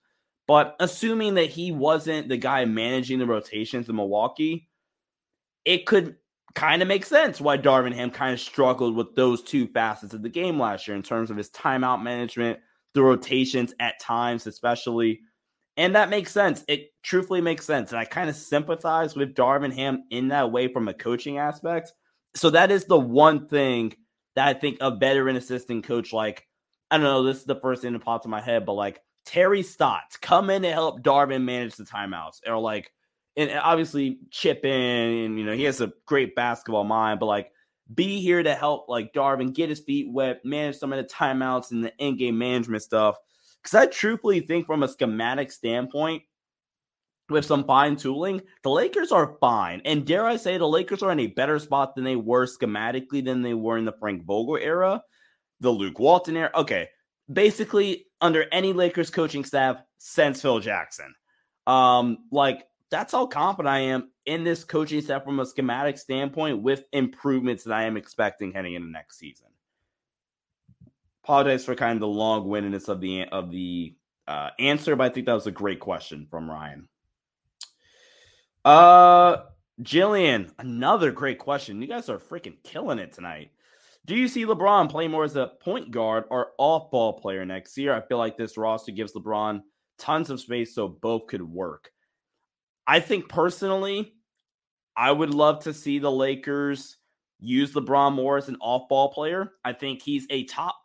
[0.45, 4.66] But assuming that he wasn't the guy managing the rotations in Milwaukee,
[5.67, 6.15] it could
[6.55, 10.23] kind of make sense why Darvin Ham kind of struggled with those two facets of
[10.23, 12.59] the game last year in terms of his timeout management,
[12.93, 15.19] the rotations at times, especially.
[15.75, 16.63] And that makes sense.
[16.69, 17.91] It truthfully makes sense.
[17.91, 21.91] And I kind of sympathize with Darvin Ham in that way from a coaching aspect.
[22.33, 23.93] So that is the one thing
[24.35, 26.47] that I think a veteran assistant coach, like,
[26.89, 29.01] I don't know, this is the first thing that pops in my head, but like
[29.25, 32.39] Terry Stotts come in to help Darvin manage the timeouts.
[32.47, 32.89] Or like
[33.37, 37.51] and obviously chip in and you know he has a great basketball mind but like
[37.93, 41.71] be here to help like Darvin get his feet wet manage some of the timeouts
[41.71, 43.15] and the in-game management stuff.
[43.61, 46.23] Because i truthfully think from a schematic standpoint
[47.29, 49.81] with some fine tooling the lakers are fine.
[49.85, 53.23] And dare i say the lakers are in a better spot than they were schematically
[53.23, 55.01] than they were in the frank vogel era.
[55.61, 56.89] The luke walton era okay.
[57.31, 61.13] Basically under any lakers coaching staff since phil jackson.
[61.65, 66.61] Um like that's how confident I am in this coaching staff from a schematic standpoint
[66.61, 69.47] with improvements that I am expecting heading into next season.
[71.23, 73.95] Apologize for kind of the long windedness of the of the
[74.27, 76.87] uh, answer, but I think that was a great question from Ryan.
[78.63, 79.43] Uh,
[79.81, 81.81] Jillian, another great question.
[81.81, 83.51] You guys are freaking killing it tonight.
[84.05, 87.77] Do you see LeBron play more as a point guard or off ball player next
[87.77, 87.93] year?
[87.93, 89.61] I feel like this roster gives LeBron
[89.97, 91.91] tons of space so both could work.
[92.87, 94.13] I think personally,
[94.95, 96.97] I would love to see the Lakers
[97.39, 99.51] use LeBron more as an off ball player.
[99.63, 100.75] I think he's a top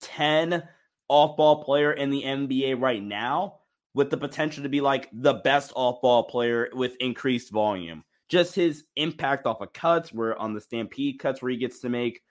[0.00, 0.62] 10
[1.08, 3.58] off ball player in the NBA right now
[3.94, 8.02] with the potential to be like the best off ball player with increased volume.
[8.28, 11.90] Just his impact off of cuts, where on the stampede cuts, where he gets to
[11.90, 12.22] make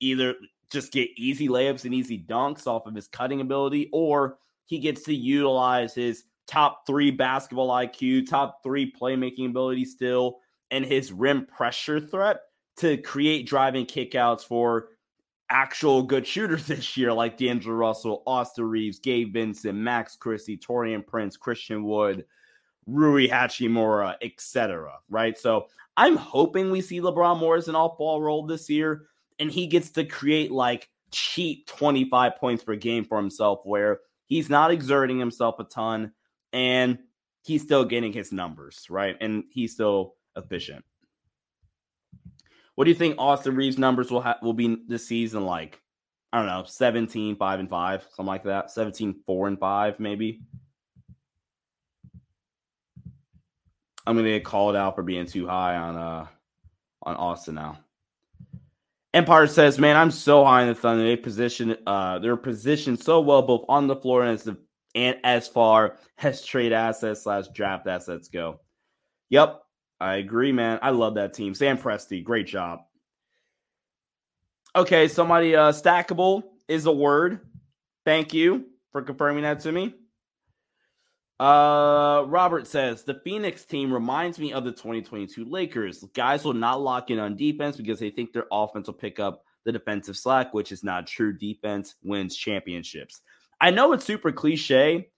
[0.00, 0.34] either
[0.70, 5.02] just get easy layups and easy dunks off of his cutting ability, or he gets
[5.02, 11.46] to utilize his top three basketball IQ, top three playmaking ability still, and his rim
[11.46, 12.40] pressure threat
[12.76, 14.88] to create driving kickouts for
[15.48, 21.06] actual good shooters this year, like D'Angelo Russell, Austin Reaves, Gabe Vincent, Max Christie, Taurean
[21.06, 22.26] Prince, Christian Wood,
[22.86, 24.98] Rui Hachimura, etc.
[25.08, 25.38] Right.
[25.38, 29.06] So I'm hoping we see LeBron more as an off ball role this year,
[29.38, 34.50] and he gets to create like cheap 25 points per game for himself, where he's
[34.50, 36.12] not exerting himself a ton
[36.52, 36.98] and
[37.42, 39.16] he's still getting his numbers, right?
[39.20, 40.84] And he's still efficient.
[42.74, 45.80] What do you think Austin Reaves' numbers will ha- will be this season like?
[46.32, 48.70] I don't know, 17, 5 and 5, something like that.
[48.70, 50.40] 17, 4 and 5, maybe.
[54.06, 56.26] I'm gonna get called out for being too high on uh
[57.02, 57.78] on Austin now.
[59.14, 61.04] Empire says, "Man, I'm so high in the Thunder.
[61.04, 64.56] They position uh they're positioned so well both on the floor and as the
[64.94, 68.60] and as far as trade assets slash draft assets go.
[69.30, 69.62] Yep,
[70.00, 70.78] I agree, man.
[70.82, 71.54] I love that team.
[71.54, 72.80] Sam Presti, great job.
[74.74, 77.40] Okay, somebody uh stackable is a word.
[78.04, 79.94] Thank you for confirming that to me.
[81.38, 86.04] Uh Robert says the Phoenix team reminds me of the 2022 Lakers.
[86.14, 89.44] Guys will not lock in on defense because they think their offense will pick up
[89.64, 91.36] the defensive slack, which is not true.
[91.36, 93.20] Defense wins championships.
[93.62, 95.08] I know it's super cliche,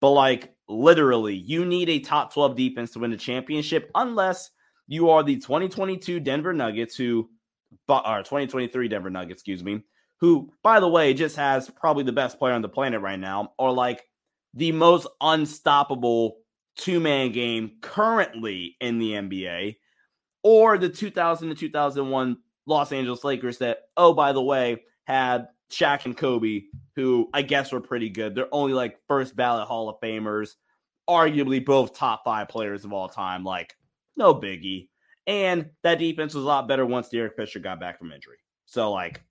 [0.00, 4.50] but like literally, you need a top 12 defense to win a championship unless
[4.86, 7.28] you are the 2022 Denver Nuggets who
[7.88, 9.82] or 2023 Denver Nuggets, excuse me,
[10.20, 13.52] who by the way just has probably the best player on the planet right now
[13.58, 14.04] or like
[14.54, 16.36] the most unstoppable
[16.76, 19.76] two-man game currently in the NBA
[20.44, 26.04] or the 2000 to 2001 Los Angeles Lakers that oh by the way had Shaq
[26.04, 26.62] and Kobe,
[26.96, 28.34] who I guess were pretty good.
[28.34, 30.54] They're only like first ballot Hall of Famers,
[31.08, 33.44] arguably both top five players of all time.
[33.44, 33.76] Like,
[34.16, 34.88] no biggie.
[35.26, 38.38] And that defense was a lot better once Derek Fisher got back from injury.
[38.66, 39.22] So, like,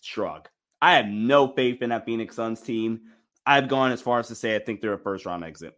[0.00, 0.48] shrug.
[0.80, 3.00] I have no faith in that Phoenix Suns team.
[3.44, 5.74] I've gone as far as to say I think they're a first round exit.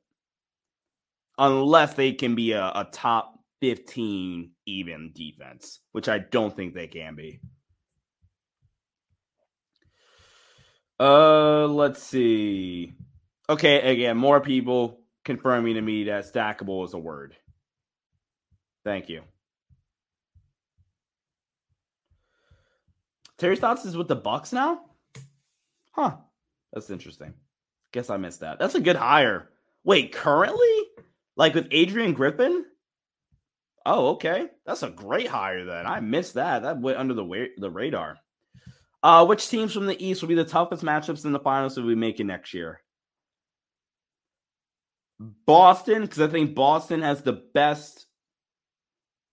[1.38, 6.87] Unless they can be a, a top 15 even defense, which I don't think they
[6.87, 7.40] can be.
[11.01, 12.93] Uh, let's see.
[13.49, 17.35] Okay, again, more people confirming to me that stackable is a word.
[18.85, 19.23] Thank you.
[23.39, 24.83] Terry Stotts is with the Bucks now?
[25.93, 26.17] Huh.
[26.73, 27.33] That's interesting.
[27.93, 28.59] Guess I missed that.
[28.59, 29.49] That's a good hire.
[29.83, 30.85] Wait, currently?
[31.37, 32.67] Like with Adrian Griffin?
[33.87, 34.49] Oh, okay.
[34.67, 35.87] That's a great hire then.
[35.87, 36.63] I missed that.
[36.63, 38.19] That went under the wa- the radar.
[39.03, 41.85] Uh, which teams from the East will be the toughest matchups in the finals that
[41.85, 42.81] we make it next year?
[45.47, 48.07] Boston, because I think Boston has the best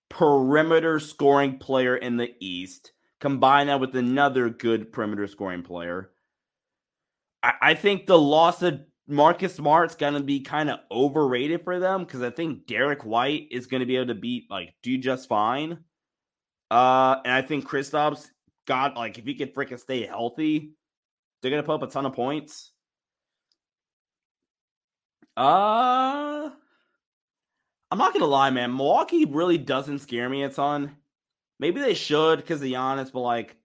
[0.09, 2.91] perimeter scoring player in the East.
[3.19, 6.11] Combine that with another good perimeter scoring player.
[7.41, 12.03] I, I think the loss of Marcus Smart's gonna be kind of overrated for them
[12.03, 15.79] because I think Derrick White is gonna be able to beat like do just fine.
[16.69, 18.27] Uh, and I think Kristaps
[18.67, 20.73] got like if he could freaking stay healthy,
[21.41, 22.71] they're gonna put up a ton of points.
[25.35, 26.49] Uh
[27.89, 28.75] I'm not gonna lie, man.
[28.75, 30.97] Milwaukee really doesn't scare me a ton.
[31.59, 33.57] Maybe they should because of Giannis, but like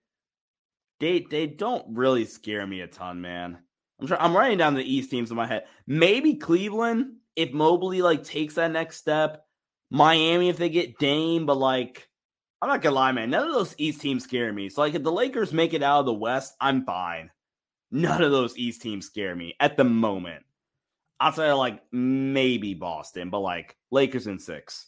[0.99, 3.59] they they don't really scare me a ton, man.
[3.99, 5.65] I'm sure I'm writing down the East teams in my head.
[5.85, 9.45] Maybe Cleveland if Mobley like takes that next step.
[9.91, 12.07] Miami if they get Dame, but like
[12.63, 13.29] I'm not gonna lie, man.
[13.29, 14.69] None of those East teams scare me.
[14.69, 17.29] So like if the Lakers make it out of the West, I'm fine.
[17.91, 20.45] None of those East teams scare me at the moment.
[21.19, 24.87] Outside of like maybe Boston, but like Lakers in six.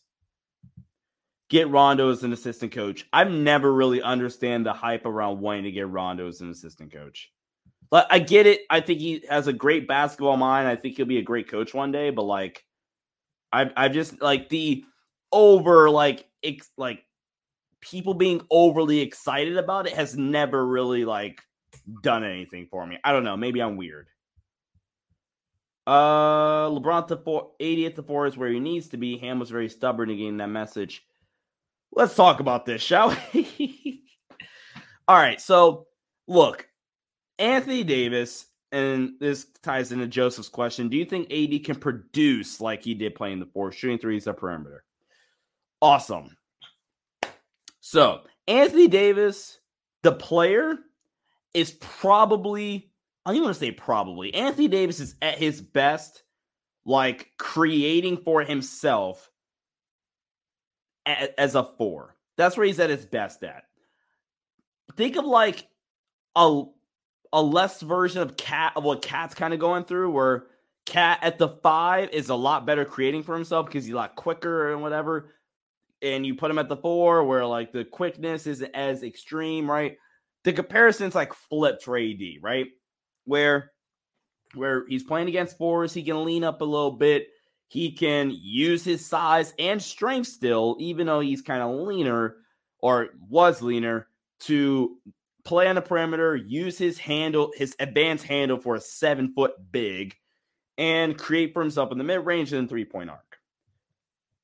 [1.50, 3.06] Get Rondo as an assistant coach.
[3.12, 7.30] I've never really understand the hype around wanting to get Rondo as an assistant coach.
[7.90, 8.62] But I get it.
[8.70, 10.70] I think he has a great basketball mind.
[10.70, 12.10] I think he'll be a great coach one day.
[12.10, 12.64] But like,
[13.52, 14.86] I I just like the
[15.34, 17.05] over like ex, like
[17.90, 21.42] people being overly excited about it has never really like
[22.02, 22.98] done anything for me.
[23.04, 23.38] I don't know.
[23.38, 24.08] Maybe I'm weird.
[25.88, 29.18] Uh, LeBron to four, AD at the four is where he needs to be.
[29.20, 31.04] Ham was very stubborn in getting that message.
[31.92, 34.04] Let's talk about this, shall we?
[35.08, 35.40] All right.
[35.40, 35.86] So,
[36.28, 36.68] look,
[37.38, 40.90] Anthony Davis, and this ties into Joseph's question.
[40.90, 44.38] Do you think AD can produce like he did playing the four, shooting threes at
[44.38, 44.84] perimeter?
[45.82, 46.36] Awesome.
[47.88, 49.60] So, Anthony Davis,
[50.02, 50.80] the player,
[51.54, 52.90] is probably,
[53.24, 56.24] I don't even want to say probably, Anthony Davis is at his best,
[56.84, 59.30] like creating for himself
[61.06, 62.16] as a four.
[62.38, 63.66] That's where he's at his best at.
[64.98, 65.68] Think of like
[66.36, 66.64] a
[67.34, 70.48] a less version of KAT of what KAT's kind of going through where
[70.88, 74.16] KAT at the five is a lot better creating for himself because he's a lot
[74.16, 75.30] quicker and whatever
[76.06, 79.98] and you put him at the four where like the quickness isn't as extreme right?
[80.44, 82.68] The comparison's like flipped for AD right?
[83.26, 83.72] Where
[84.54, 87.28] where he's playing against fours he can lean up a little bit.
[87.68, 92.38] He can use his size and strength still even though he's kind of leaner
[92.80, 94.08] or was leaner
[94.42, 94.98] to
[95.46, 100.16] play on the perimeter, use his handle, his advanced handle for a seven foot big,
[100.78, 103.35] and create for himself in the mid range and three point arc.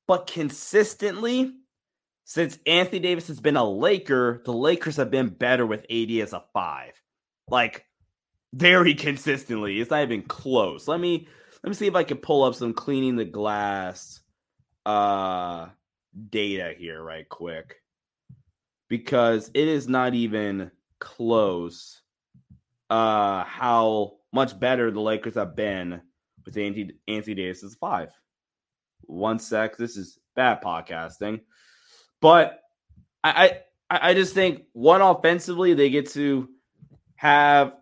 [0.06, 1.54] But consistently,
[2.24, 6.32] since Anthony Davis has been a Laker, the Lakers have been better with AD as
[6.32, 6.92] a five.
[7.48, 7.84] Like
[8.52, 9.80] very consistently.
[9.80, 10.88] It's not even close.
[10.88, 11.28] Let me
[11.62, 14.20] let me see if I can pull up some cleaning the glass
[14.84, 15.68] uh
[16.30, 17.76] data here right quick.
[18.88, 22.02] Because it is not even close
[22.90, 26.00] uh how much better the Lakers have been
[26.44, 28.10] with Anthony, Anthony Davis as five.
[29.06, 29.76] One sec.
[29.76, 31.40] This is bad podcasting.
[32.20, 32.60] But
[33.24, 36.48] I, I I just think one offensively they get to
[37.16, 37.74] have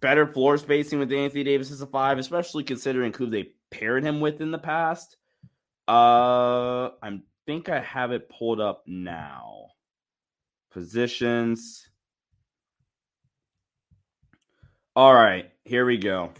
[0.00, 4.20] better floor spacing with Anthony Davis as a five, especially considering who they paired him
[4.20, 5.16] with in the past.
[5.88, 9.68] Uh I think I have it pulled up now.
[10.70, 11.88] Positions.
[14.94, 16.32] All right, here we go.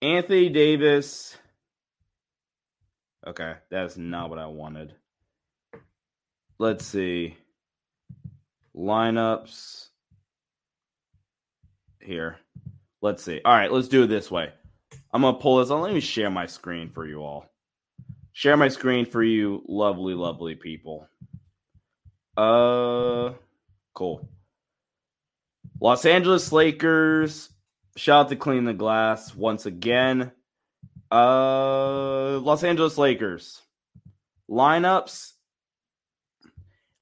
[0.00, 1.36] Anthony Davis.
[3.26, 4.94] Okay, that's not what I wanted.
[6.58, 7.36] Let's see.
[8.76, 9.88] Lineups.
[12.00, 12.36] here.
[13.00, 13.40] Let's see.
[13.44, 14.52] All right, let's do it this way.
[15.12, 15.82] I'm gonna pull this on.
[15.82, 17.46] Let me share my screen for you all.
[18.32, 21.08] Share my screen for you, lovely, lovely people.
[22.36, 23.32] Uh,
[23.94, 24.28] cool.
[25.80, 27.50] Los Angeles Lakers.
[27.96, 30.32] Shout out to Clean the Glass once again.
[31.12, 33.60] Uh, Los Angeles Lakers
[34.50, 35.32] lineups.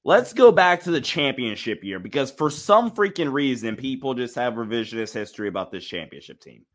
[0.03, 4.55] Let's go back to the championship year because for some freaking reason, people just have
[4.55, 6.65] revisionist history about this championship team.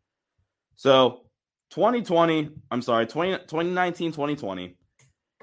[0.76, 1.26] So
[1.70, 4.76] 2020, I'm sorry, 20, 2019, 2020.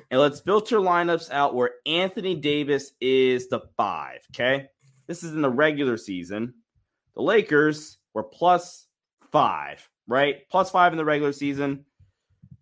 [0.09, 4.19] And let's filter lineups out where Anthony Davis is the five.
[4.33, 4.67] Okay.
[5.07, 6.53] This is in the regular season.
[7.15, 8.87] The Lakers were plus
[9.31, 10.47] five, right?
[10.49, 11.85] Plus five in the regular season.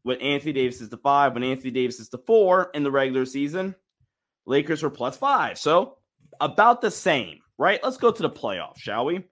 [0.03, 3.25] When Anthony Davis is the five, when Anthony Davis is the four in the regular
[3.25, 3.75] season,
[4.47, 5.59] Lakers were plus five.
[5.59, 5.97] So
[6.39, 7.79] about the same, right?
[7.83, 9.23] Let's go to the playoffs, shall we?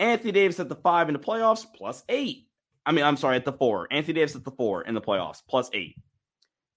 [0.00, 2.48] Anthony Davis at the five in the playoffs, plus eight.
[2.86, 3.88] I mean, I'm sorry, at the four.
[3.90, 5.96] Anthony Davis at the four in the playoffs, plus eight.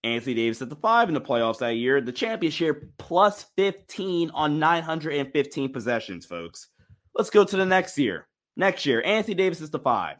[0.03, 1.99] Anthony Davis at the five in the playoffs that year.
[2.01, 6.67] The championship plus 15 on 915 possessions, folks.
[7.15, 8.27] Let's go to the next year.
[8.55, 10.17] Next year, Anthony Davis is the five,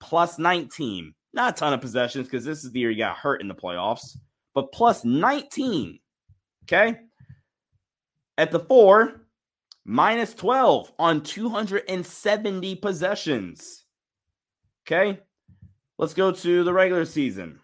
[0.00, 1.14] plus 19.
[1.32, 3.54] Not a ton of possessions because this is the year he got hurt in the
[3.54, 4.16] playoffs,
[4.54, 5.98] but plus 19.
[6.64, 7.00] Okay.
[8.36, 9.26] At the four,
[9.84, 13.84] minus 12 on 270 possessions.
[14.86, 15.18] Okay.
[15.98, 17.58] Let's go to the regular season.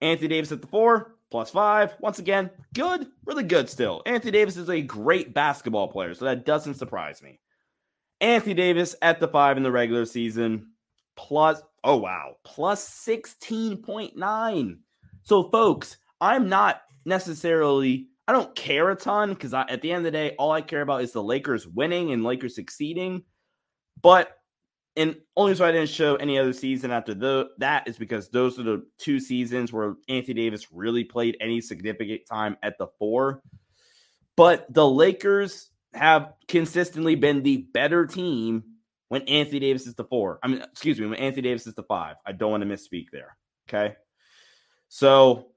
[0.00, 1.94] Anthony Davis at the four, plus five.
[1.98, 4.02] Once again, good, really good still.
[4.06, 7.40] Anthony Davis is a great basketball player, so that doesn't surprise me.
[8.20, 10.73] Anthony Davis at the five in the regular season,
[11.16, 14.78] plus, oh wow, plus 16.9.
[15.22, 20.04] So, folks, I'm not necessarily, I don't care a ton because at the end of
[20.04, 23.22] the day, all I care about is the Lakers winning and Lakers succeeding.
[24.02, 24.36] But
[24.96, 28.58] and only so I didn't show any other season after the, that is because those
[28.58, 33.42] are the two seasons where Anthony Davis really played any significant time at the four.
[34.36, 38.62] But the Lakers have consistently been the better team
[39.14, 40.40] when Anthony Davis is the four.
[40.42, 42.16] I mean, excuse me, when Anthony Davis is the five.
[42.26, 43.36] I don't want to misspeak there.
[43.68, 43.94] Okay.
[44.88, 45.52] So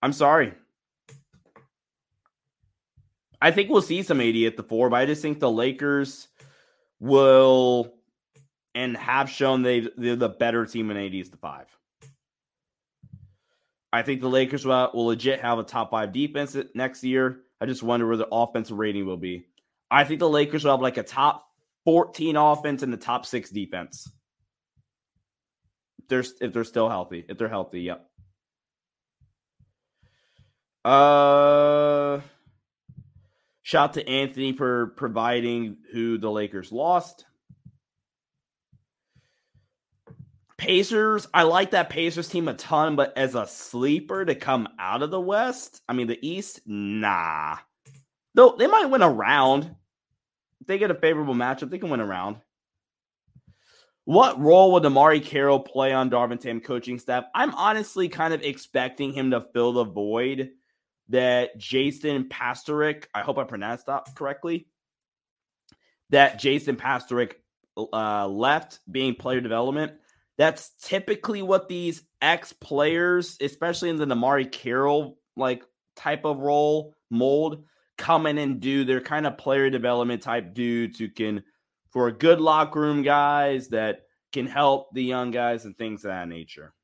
[0.00, 0.54] I'm sorry.
[3.42, 6.28] I think we'll see some AD at the four, but I just think the Lakers
[6.98, 7.92] will
[8.74, 11.66] and have shown they they're the better team in AD is the five.
[13.92, 17.40] I think the Lakers will, will legit have a top five defense next year.
[17.60, 19.44] I just wonder where the offensive rating will be.
[19.90, 21.51] I think the Lakers will have like a top
[21.84, 24.10] 14 offense and the top six defense.
[25.98, 27.24] If they're, if they're still healthy.
[27.28, 28.08] If they're healthy, yep.
[30.84, 32.20] Uh
[33.62, 37.24] shout to Anthony for providing who the Lakers lost.
[40.58, 45.02] Pacers, I like that Pacers team a ton, but as a sleeper to come out
[45.02, 47.56] of the West, I mean the East, nah.
[48.34, 49.74] Though they might win a round.
[50.66, 52.36] They get a favorable matchup, they can win a round.
[54.04, 57.24] What role would DeMarre Carroll play on Darvin Ham coaching staff?
[57.34, 60.50] I'm honestly kind of expecting him to fill the void
[61.10, 64.66] that Jason Pastorik, I hope I pronounced that correctly,
[66.10, 67.34] that Jason Pastorik
[67.76, 69.92] uh, left being player development.
[70.36, 75.62] That's typically what these ex players, especially in the DeMarre Carroll like
[75.94, 77.64] type of role mold,
[78.02, 78.84] come in and do.
[78.84, 81.44] They're kind of player development type dudes who can,
[81.90, 84.00] for good locker room guys that
[84.32, 86.74] can help the young guys and things of that nature.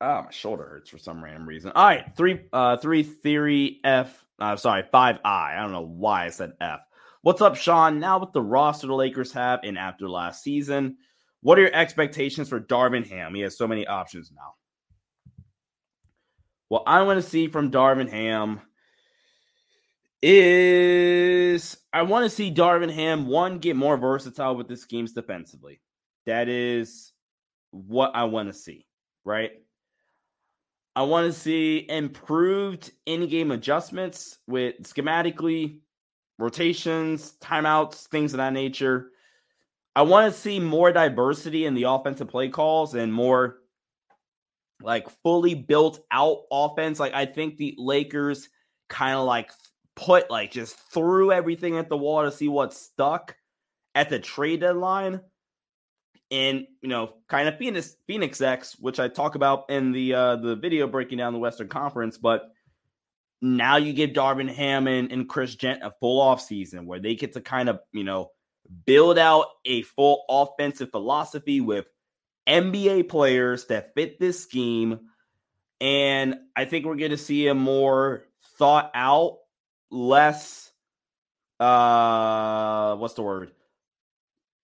[0.00, 1.72] Oh, my shoulder hurts for some random reason.
[1.74, 4.24] All right, three, uh, three theory F.
[4.38, 5.56] Uh, sorry, five I.
[5.56, 6.78] I don't know why I said F.
[7.22, 7.98] What's up, Sean?
[7.98, 10.98] Now with the roster the Lakers have and after last season,
[11.40, 13.34] what are your expectations for Darvin Ham?
[13.34, 14.54] He has so many options now.
[16.68, 18.60] What I want to see from Darvin Ham
[20.22, 25.80] is I want to see Darvin Ham one get more versatile with the schemes defensively.
[26.26, 27.12] That is
[27.70, 28.86] what I want to see,
[29.24, 29.52] right?
[30.96, 35.78] I want to see improved in-game adjustments with schematically
[36.38, 39.10] rotations, timeouts, things of that nature.
[39.94, 43.58] I want to see more diversity in the offensive play calls and more
[44.82, 47.00] like fully built out offense.
[47.00, 48.48] Like I think the Lakers
[48.88, 49.50] kind of like
[49.96, 53.36] put like just threw everything at the wall to see what stuck
[53.94, 55.20] at the trade deadline.
[56.30, 60.36] And you know, kind of Phoenix Phoenix X, which I talk about in the uh
[60.36, 62.50] the video breaking down the Western Conference, but
[63.40, 67.14] now you give Darvin Ham and, and Chris Jent a full off season where they
[67.14, 68.30] get to kind of, you know,
[68.84, 71.86] build out a full offensive philosophy with
[72.48, 75.00] NBA players that fit this scheme.
[75.80, 78.24] And I think we're going to see a more
[78.58, 79.38] thought out,
[79.90, 80.70] less,
[81.60, 83.52] uh, what's the word?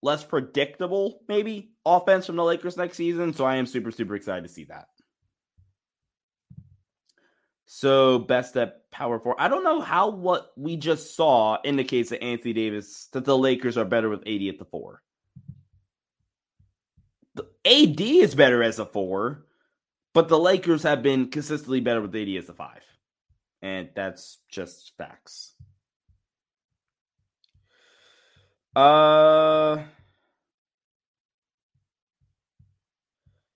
[0.02, 3.34] Less predictable, maybe, offense from the Lakers next season.
[3.34, 4.88] So I am super, super excited to see that.
[7.66, 9.36] So best at power four.
[9.40, 13.78] I don't know how what we just saw indicates that Anthony Davis that the Lakers
[13.78, 15.02] are better with AD at the four.
[17.66, 19.46] AD is better as a four,
[20.14, 22.82] but the Lakers have been consistently better with AD as a five.
[23.62, 25.54] And that's just facts.
[28.76, 29.84] Uh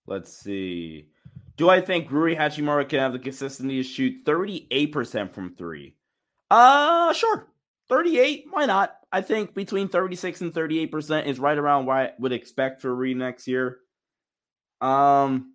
[0.06, 1.10] let's see.
[1.58, 5.96] Do I think Rui Hachimura can have the consistency to shoot 38% from three?
[6.52, 7.48] Uh, sure.
[7.90, 8.96] 38, why not?
[9.12, 13.16] I think between 36 and 38% is right around what I would expect for Rui
[13.16, 13.80] next year.
[14.82, 15.54] Um,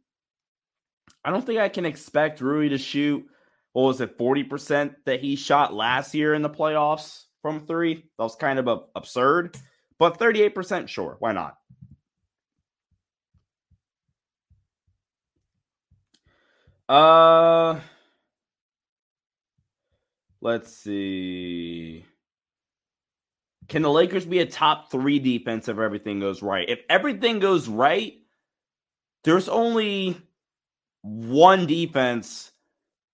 [1.25, 3.25] I don't think I can expect Rui to shoot,
[3.73, 7.95] what was it, 40% that he shot last year in the playoffs from three.
[7.95, 9.57] That was kind of a, absurd,
[9.99, 11.57] but 38%, sure, why not?
[16.89, 17.81] Uh
[20.43, 22.05] let's see.
[23.69, 26.69] Can the Lakers be a top three defense if everything goes right?
[26.69, 28.22] If everything goes right,
[29.25, 30.21] there's only
[31.03, 32.53] one defense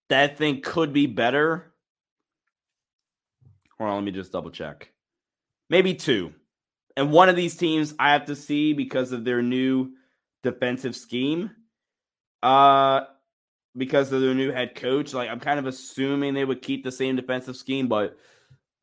[0.08, 1.72] that I think could be better.
[3.78, 4.92] Hold on, let me just double check.
[5.70, 6.32] Maybe two.
[6.96, 9.90] And one of these teams I have to see because of their new
[10.42, 11.50] defensive scheme.
[12.42, 13.02] Uh
[13.76, 15.14] because of their new head coach.
[15.14, 18.16] Like I'm kind of assuming they would keep the same defensive scheme, but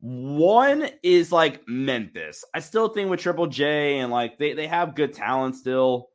[0.00, 2.44] one is like Memphis.
[2.54, 6.10] I still think with Triple J and like they, they have good talent still.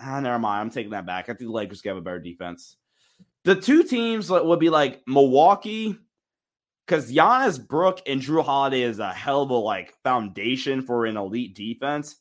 [0.00, 0.60] Ah, never mind.
[0.60, 1.24] I'm taking that back.
[1.24, 2.76] I think the Lakers have a better defense.
[3.44, 5.96] The two teams would be like Milwaukee,
[6.86, 11.16] because Giannis Brook and Jrue Holiday is a hell of a like foundation for an
[11.16, 12.16] elite defense.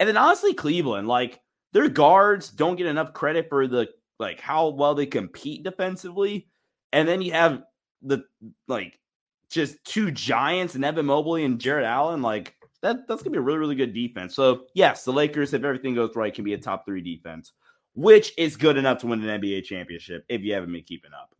[0.00, 1.40] And then honestly, Cleveland, like
[1.72, 6.48] their guards don't get enough credit for the like how well they compete defensively.
[6.92, 7.62] And then you have
[8.02, 8.24] the
[8.66, 8.98] like
[9.50, 12.22] just two giants and Evan Mobley and Jarrett Allen.
[12.22, 14.34] Like that, that's gonna be a really, really good defense.
[14.34, 17.52] So yes, the Lakers, if everything goes right, can be a top three defense,
[17.94, 21.34] which is good enough to win an NBA championship if you haven't been keeping up.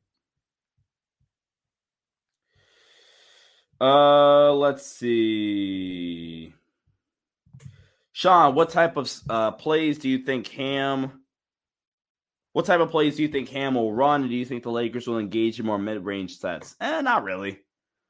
[3.80, 6.52] Uh, let's see.
[8.12, 11.20] Sean, what type of uh, plays do you think Ham
[12.58, 14.28] what type of plays do you think Ham will run?
[14.28, 16.74] do you think the Lakers will engage in more mid range sets?
[16.80, 17.60] Eh, not really.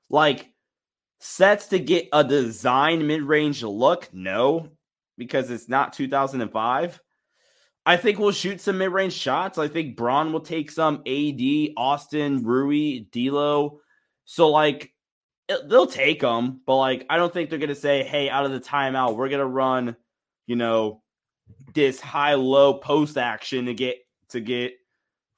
[0.08, 0.50] Like
[1.20, 4.08] sets to get a design mid range look?
[4.12, 4.68] No,
[5.16, 7.00] because it's not 2005.
[7.86, 9.58] I think we'll shoot some mid range shots.
[9.58, 13.80] I think Bron will take some AD, Austin, Rui, D'Lo.
[14.24, 14.92] So like
[15.48, 18.52] it, they'll take them, but like I don't think they're gonna say, "Hey, out of
[18.52, 19.96] the timeout, we're gonna run,"
[20.46, 21.02] you know,
[21.74, 23.96] this high low post action to get
[24.30, 24.74] to get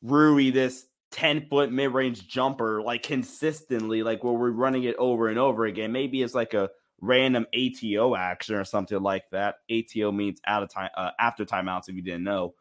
[0.03, 5.29] Rui this 10 foot mid range jumper like consistently, like where we're running it over
[5.29, 5.93] and over again.
[5.93, 9.57] Maybe it's like a random ATO action or something like that.
[9.71, 12.55] ATO means out of time uh, after timeouts if you didn't know.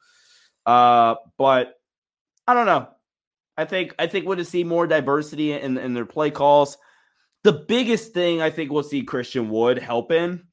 [0.65, 1.75] Uh, but
[2.47, 2.87] I don't know.
[3.57, 6.77] I think I think we'll just see more diversity in, in their play calls.
[7.43, 10.43] The biggest thing I think we'll see Christian Wood help in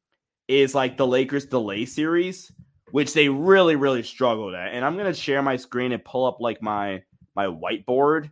[0.48, 2.52] is like the Lakers delay series
[2.92, 4.72] which they really really struggled at.
[4.72, 7.02] And I'm gonna share my screen and pull up like my
[7.36, 8.30] my whiteboard.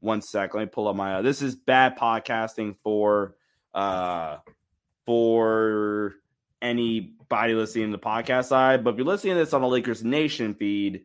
[0.00, 1.16] One sec, let me pull up my.
[1.16, 3.36] Uh, this is bad podcasting for
[3.74, 4.38] uh
[5.04, 6.14] for
[6.62, 8.82] anybody listening to the podcast side.
[8.82, 11.04] But if you're listening to this on the Lakers Nation feed,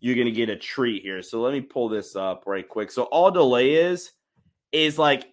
[0.00, 1.22] you're gonna get a treat here.
[1.22, 2.90] So let me pull this up right quick.
[2.90, 4.10] So all delay is
[4.72, 5.26] is like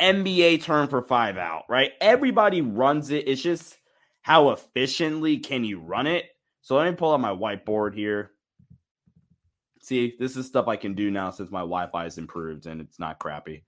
[0.00, 1.92] NBA term for five out, right?
[2.00, 3.26] Everybody runs it.
[3.26, 3.76] It's just
[4.22, 6.26] how efficiently can you run it?
[6.60, 8.32] So let me pull up my whiteboard here.
[9.88, 12.98] See, this is stuff I can do now since my Wi-Fi is improved and it's
[12.98, 13.64] not crappy.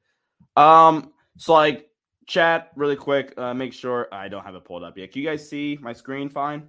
[0.55, 1.89] Um, so like
[2.27, 5.13] chat really quick, uh, make sure I don't have it pulled up yet.
[5.13, 6.69] Can you guys see my screen fine?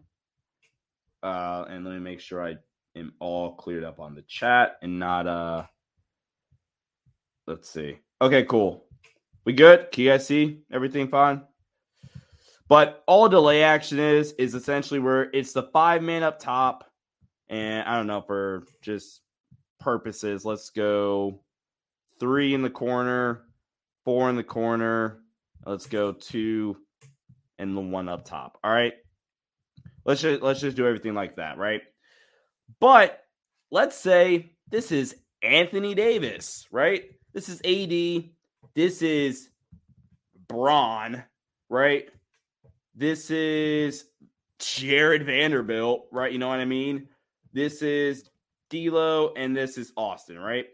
[1.22, 2.56] Uh, and let me make sure I
[2.95, 5.66] am all cleared up on the chat and not uh
[7.45, 7.99] let's see.
[8.22, 8.86] Okay, cool.
[9.43, 9.91] We good?
[9.91, 11.41] Can you guys see everything fine?
[12.70, 16.89] But all delay action is is essentially where it's the five man up top,
[17.49, 19.20] and I don't know for just
[19.82, 21.42] purposes, let's go
[22.20, 23.44] three in the corner,
[24.06, 25.20] four in the corner.
[25.66, 26.78] Let's go two
[27.60, 28.58] and the one up top.
[28.64, 28.94] All right.
[30.06, 31.82] Let's just let's just do everything like that, right?
[32.80, 33.24] But
[33.70, 37.04] let's say this is Anthony Davis, right?
[37.34, 38.30] This is AD.
[38.74, 39.50] This is
[40.48, 41.24] Bron,
[41.70, 42.10] right?
[42.96, 44.06] This is
[44.60, 46.32] Jarred Vanderbilt, right?
[46.32, 47.08] You know what I mean?
[47.54, 48.30] This is
[48.72, 50.65] D'Lo, and this is Austin, right?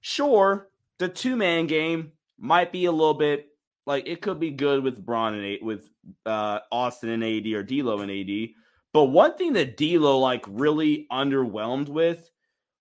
[0.00, 3.48] Sure, the two man game might be a little bit
[3.86, 5.88] like it could be good with Bron and eight with
[6.24, 8.50] uh, Austin and AD or D'Lo and AD.
[8.92, 12.30] But one thing that D'Lo like really underwhelmed with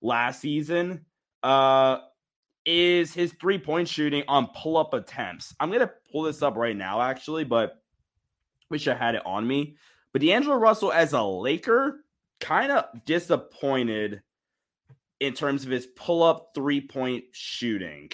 [0.01, 1.05] last season
[1.43, 1.99] uh,
[2.65, 5.55] is his three point shooting on pull up attempts.
[5.59, 7.81] I'm gonna pull this up right now, actually, but
[8.69, 9.77] wish I had it on me.
[10.11, 12.05] But D'Angelo Russell as a Laker,
[12.39, 14.21] kind of disappointed
[15.19, 18.09] in terms of his pull up three point shooting.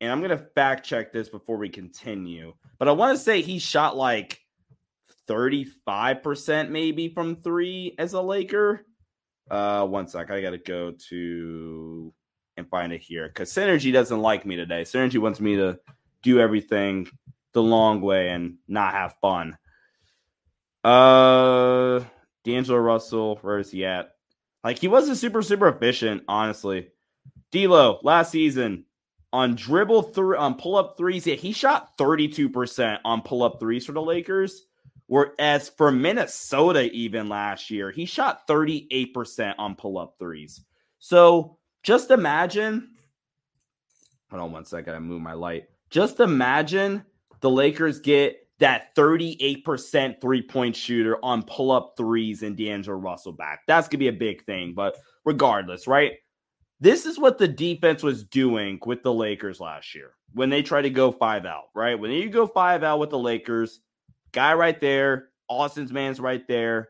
[0.00, 2.54] And I'm gonna fact check this before we continue.
[2.78, 4.40] But I want to say he shot like
[5.28, 8.84] 35% maybe from three as a Laker.
[9.50, 10.30] Uh one sec.
[10.30, 12.12] I gotta go to
[12.56, 14.82] and find it here because Synergy doesn't like me today.
[14.82, 15.78] Synergy wants me to
[16.22, 17.08] do everything
[17.52, 19.56] the long way and not have fun.
[20.84, 22.04] Uh,
[22.44, 24.15] D'Angelo Russell, where is he at?
[24.66, 26.88] Like he wasn't super super efficient, honestly.
[27.52, 28.84] D'Lo last season
[29.32, 33.44] on dribble three on pull up threes, yeah, he shot thirty two percent on pull
[33.44, 34.66] up threes for the Lakers.
[35.06, 40.62] Whereas for Minnesota, even last year, he shot 38% on pull up threes.
[40.98, 42.96] So just imagine.
[44.30, 44.96] Hold on one second.
[44.96, 45.68] I move my light.
[45.90, 47.04] Just imagine
[47.38, 53.32] the Lakers get that 38% three point shooter on pull up threes and D'Angelo Russell
[53.32, 53.60] back.
[53.66, 54.74] That's going to be a big thing.
[54.74, 56.12] But regardless, right?
[56.80, 60.82] This is what the defense was doing with the Lakers last year when they try
[60.82, 61.98] to go five out, right?
[61.98, 63.80] When you go five out with the Lakers,
[64.32, 66.88] guy right there, Austin's man's right there.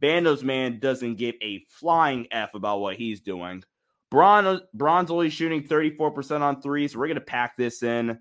[0.00, 3.62] Vando's man doesn't give a flying F about what he's doing.
[4.10, 6.96] Bron, Bron's only shooting 34% on threes.
[6.96, 8.18] We're going to pack this in.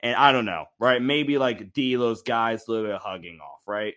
[0.00, 1.00] And I don't know, right?
[1.00, 3.94] Maybe like D'Lo's guys a little bit hugging off, right?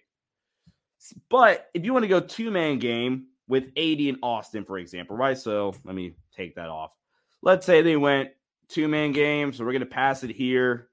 [1.29, 5.15] But if you want to go two man game with AD and Austin, for example,
[5.15, 5.37] right?
[5.37, 6.91] So let me take that off.
[7.41, 8.31] Let's say they went
[8.69, 9.53] two man game.
[9.53, 10.89] So we're going to pass it here.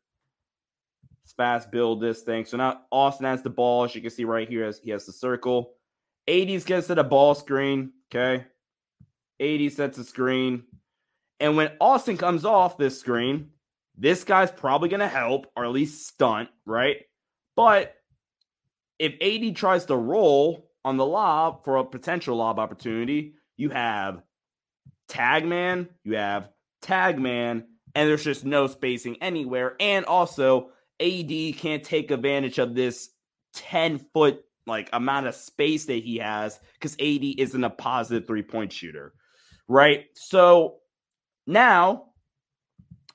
[1.23, 2.45] Let's fast build this thing.
[2.45, 3.85] So now Austin has the ball.
[3.85, 5.73] As you can see right here, as he has the circle.
[6.29, 7.93] AD's gets to the ball screen.
[8.11, 8.45] Okay.
[9.41, 10.65] AD sets a screen.
[11.39, 13.51] And when Austin comes off this screen,
[13.97, 16.99] this guy's probably going to help or at least stunt, right?
[17.55, 17.95] But
[18.99, 24.23] if AD tries to roll on the lob for a potential lob opportunity, you have
[25.09, 26.51] tag man, you have
[26.83, 29.77] tag man, and there's just no spacing anywhere.
[29.81, 30.71] And also,
[31.01, 33.11] AD can't take advantage of this
[33.55, 38.43] 10 foot like amount of space that he has because AD isn't a positive three
[38.43, 39.15] point shooter
[39.69, 40.07] right?
[40.15, 40.77] So
[41.47, 42.07] now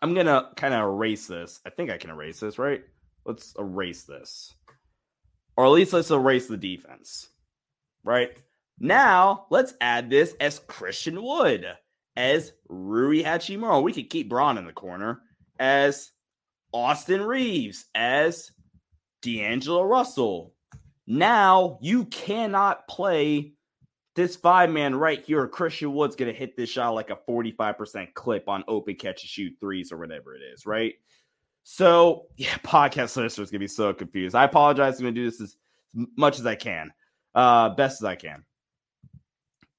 [0.01, 1.59] I'm to kind of erase this.
[1.65, 2.83] I think I can erase this, right?
[3.25, 4.53] Let's erase this.
[5.55, 7.29] Or at least let's erase the defense,
[8.03, 8.31] right?
[8.79, 11.67] Now let's add this as Christian Wood,
[12.15, 13.83] as Rui Hachimura.
[13.83, 15.21] We could keep Bron in the corner,
[15.59, 16.11] as
[16.73, 18.51] Austin Reaves, as
[19.21, 20.55] D'Angelo Russell.
[21.05, 23.53] Now you cannot play
[24.21, 28.13] this five man right here, Christian Wood's going to hit this shot like a 45%
[28.13, 30.93] clip on open catch and shoot threes or whatever it is, right?
[31.63, 34.35] So, yeah, podcast listeners going to be so confused.
[34.35, 34.99] I apologize.
[34.99, 35.57] I'm going to do this as
[36.15, 36.91] much as I can,
[37.33, 38.45] uh, best as I can.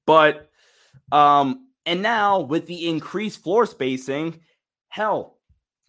[0.05, 0.49] But,
[1.11, 4.41] um, and now with the increased floor spacing,
[4.89, 5.37] hell,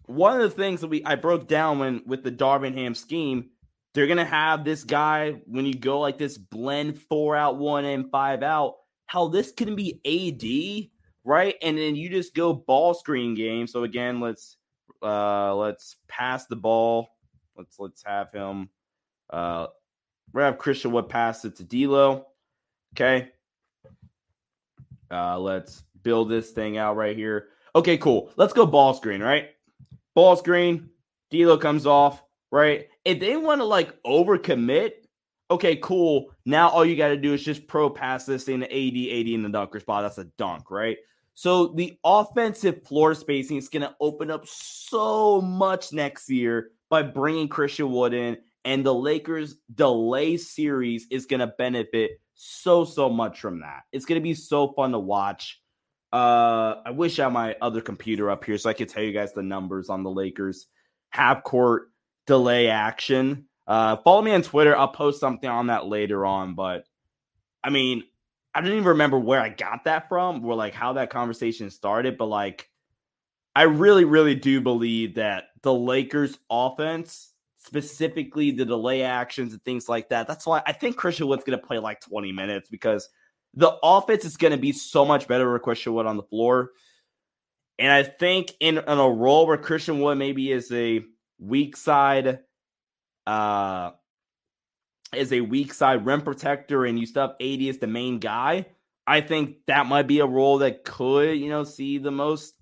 [0.05, 3.49] one of the things that we I broke down when with the Darvin Ham scheme
[3.95, 8.11] they're gonna have this guy when you go like this blend four out, one and
[8.11, 8.75] five out.
[9.05, 10.91] How this can be AD,
[11.23, 11.55] right?
[11.61, 13.67] And then you just go ball screen game.
[13.67, 14.57] So again, let's
[15.01, 17.07] uh let's pass the ball.
[17.57, 18.69] Let's let's have him
[19.29, 19.67] uh
[20.33, 22.25] we're gonna have Christian Wood pass it to D'Lo.
[22.93, 23.31] Okay.
[25.09, 27.47] Uh let's build this thing out right here.
[27.73, 28.29] Okay, cool.
[28.35, 29.51] Let's go ball screen, right?
[30.15, 30.89] Ball screen.
[31.31, 32.24] D'Lo comes off
[32.55, 32.87] right?
[33.03, 34.91] If they want to like overcommit,
[35.51, 36.31] okay, cool.
[36.45, 39.27] Now all you got to do is just pro pass this thing to AD, AD
[39.27, 40.03] in the dunker spot.
[40.03, 40.97] That's a dunk, right?
[41.33, 47.03] So the offensive floor spacing is going to open up so much next year by
[47.03, 53.09] bringing Christian Wood in, and the Lakers' delay series is going to benefit so so
[53.09, 53.81] much from that.
[53.91, 55.61] It's going to be so fun to watch.
[56.13, 59.11] Uh, I wish I had my other computer up here so I could tell you
[59.11, 60.67] guys the numbers on the Lakers
[61.09, 61.89] half court
[62.25, 63.45] delay action.
[63.67, 64.75] Uh, follow me on Twitter.
[64.75, 66.55] I'll post something on that later on.
[66.55, 66.85] But
[67.63, 68.03] I mean,
[68.53, 72.17] I don't even remember where I got that from or like how that conversation started.
[72.17, 72.69] But like,
[73.55, 79.89] I really, really do believe that the Lakers offense, specifically the delay actions and things
[79.89, 83.09] like that, that's why I think Christian Wood's going to play like 20 minutes because
[83.55, 86.71] the offense is going to be so much better with Christian Wood on the floor.
[87.79, 91.03] And I think in, in a role where Christian Wood maybe is a
[91.39, 92.39] weak side,
[93.27, 93.91] uh,
[95.13, 98.67] is a weak side rim protector, and you have AD as the main guy.
[99.07, 102.55] I think that might be a role that could, you know, see the most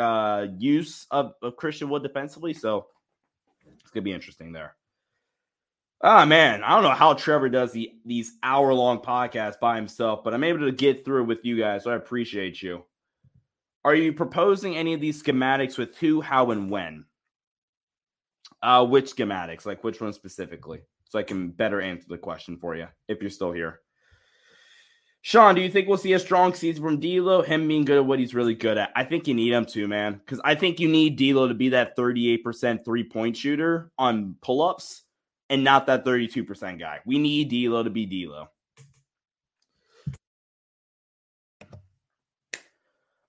[0.00, 2.54] uh use of, of Christian Wood defensively.
[2.54, 2.86] So
[3.80, 4.74] it's gonna be interesting there.
[6.00, 10.24] Oh man, I don't know how Trevor does the these hour long podcasts by himself,
[10.24, 12.84] but I'm able to get through with you guys, so I appreciate you.
[13.84, 17.04] Are you proposing any of these schematics with who, how, and when?
[18.62, 19.66] Uh, which schematics?
[19.66, 20.80] Like which one specifically?
[21.08, 23.80] So I can better answer the question for you if you're still here.
[25.24, 27.42] Sean, do you think we'll see a strong season from D'Lo?
[27.42, 28.90] Him being good at what he's really good at.
[28.96, 31.68] I think you need him to, man, because I think you need D'Lo to be
[31.68, 35.02] that 38% three point shooter on pull ups
[35.48, 37.00] and not that 32% guy.
[37.06, 38.48] We need D'Lo to be D'Lo.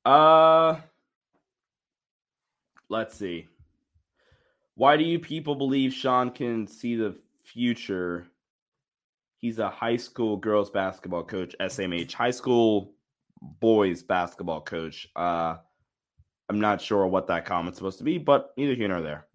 [0.03, 0.79] Uh,
[2.89, 3.47] let's see.
[4.75, 8.27] Why do you people believe Sean can see the future?
[9.37, 12.93] He's a high school girls basketball coach, SMH, high school
[13.41, 15.07] boys basketball coach.
[15.15, 15.57] Uh,
[16.49, 19.27] I'm not sure what that comment's supposed to be, but neither here nor there.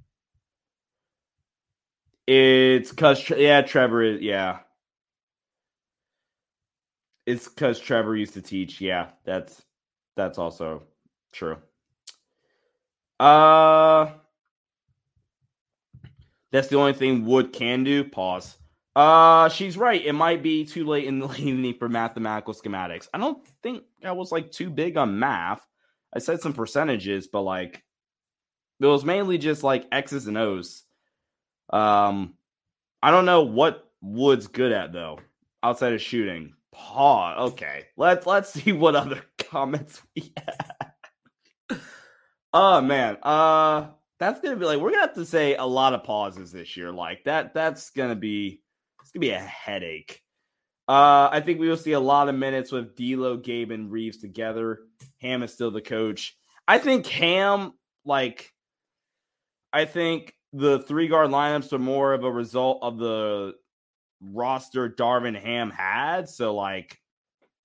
[2.27, 4.59] It's because yeah, Trevor is yeah.
[7.27, 8.81] It's because Trevor used to teach.
[8.81, 9.63] Yeah, that's
[10.17, 10.83] that's also
[11.33, 11.57] true.
[13.19, 14.11] Uh
[16.53, 18.05] that's the only thing Wood can do.
[18.05, 18.57] Pause.
[18.97, 20.05] Uh she's right.
[20.05, 23.09] It might be too late in the evening for mathematical schematics.
[23.13, 25.65] I don't think I was like too big on math.
[26.15, 27.83] I said some percentages, but like
[28.81, 30.85] it was mainly just like X's and O's.
[31.71, 32.35] Um,
[33.03, 35.19] I don't know what Wood's good at though,
[35.63, 36.55] outside of shooting.
[36.73, 37.47] Paw.
[37.47, 41.81] Okay, let's let's see what other comments we have.
[42.53, 43.89] oh man, uh,
[44.19, 46.93] that's gonna be like we're gonna have to say a lot of pauses this year.
[46.93, 48.61] Like that, that's gonna be
[49.01, 50.23] it's gonna be a headache.
[50.89, 54.19] Uh, I think we will see a lot of minutes with D'Lo, Gabe, and Reaves
[54.19, 54.81] together.
[55.21, 56.35] Ham is still the coach.
[56.67, 57.73] I think Ham,
[58.07, 58.51] like,
[59.71, 63.53] I think the three guard lineups are more of a result of the
[64.21, 66.29] roster Darvin Ham had.
[66.29, 66.99] So like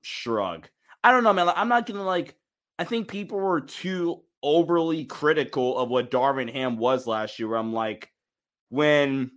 [0.02, 0.68] shrug.
[1.04, 1.50] I don't know, man.
[1.50, 2.36] I'm not gonna like
[2.78, 7.56] I think people were too overly critical of what Darvin Ham was last year.
[7.56, 8.12] I'm like,
[8.70, 9.32] when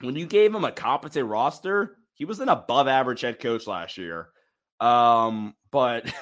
[0.00, 3.98] when you gave him a competent roster, he was an above average head coach last
[3.98, 4.28] year.
[4.80, 6.12] Um, but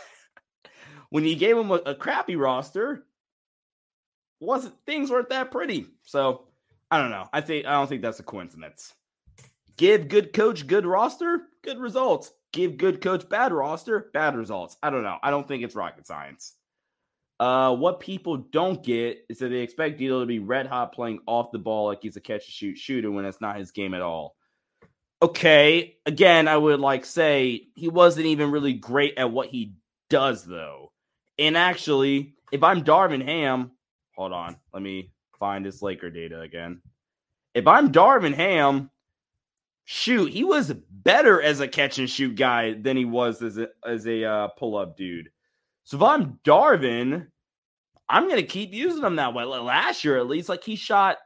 [1.11, 3.07] when you gave him a, a crappy roster,
[4.40, 5.86] wasn't things weren't that pretty.
[6.03, 6.49] So
[6.90, 7.28] I don't know.
[7.32, 8.92] I think I don't think that's a coincidence.
[9.76, 12.32] Give good coach good roster, good results.
[12.53, 14.76] Give good coach bad roster, bad results.
[14.82, 15.18] I don't know.
[15.22, 16.55] I don't think it's rocket science.
[17.39, 21.18] Uh, what people don't get is that they expect D'Lo to be red hot playing
[21.26, 23.93] off the ball like he's a catch and shoot shooter when it's not his game
[23.93, 24.37] at all.
[25.22, 29.74] Okay, again, I would like say he wasn't even really great at what he
[30.09, 30.93] does though.
[31.39, 33.72] And actually, if I'm Darvin Ham,
[34.16, 34.57] Hold on.
[34.72, 36.80] Let me find his Laker data again.
[37.55, 38.91] If I'm Darvin Ham,
[39.84, 43.68] shoot, he was better as a catch and shoot guy than he was as a
[43.87, 45.28] as a uh, pull up dude.
[45.87, 47.28] So if I'm Darvin,
[48.09, 49.45] I'm gonna keep using him that way.
[49.45, 51.16] Last year, at least, like he shot,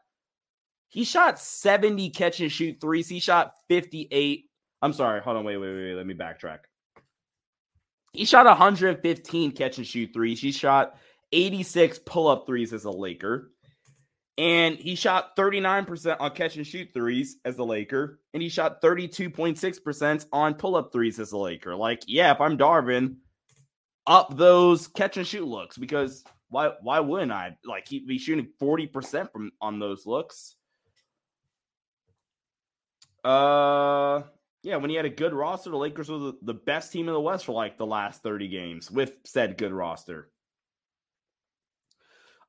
[0.91, 3.09] he shot 70 catch and shoot threes.
[3.09, 4.45] He shot 58.
[4.83, 5.23] I'm sorry.
[5.23, 5.45] Hold on.
[5.45, 5.95] Wait, wait, wait.
[5.95, 6.59] Let me backtrack.
[8.13, 10.41] He shot 115 catch and shoot threes.
[10.41, 10.97] He shot
[11.33, 13.53] 86 pull up threes as a Laker.
[14.37, 18.21] And he shot 39% on catch and shoot threes as a Laker.
[18.35, 21.75] And he shot 32.6% on pull up threes as a Laker.
[21.77, 23.17] Like, yeah, if I'm Darvin,
[24.07, 28.49] up those catch and shoot looks because why why wouldn't I like he be shooting
[28.61, 30.55] 40% from on those looks?
[33.25, 34.23] Uh
[34.63, 37.15] yeah, when he had a good roster, the Lakers were the, the best team in
[37.15, 40.31] the West for like the last 30 games with said good roster.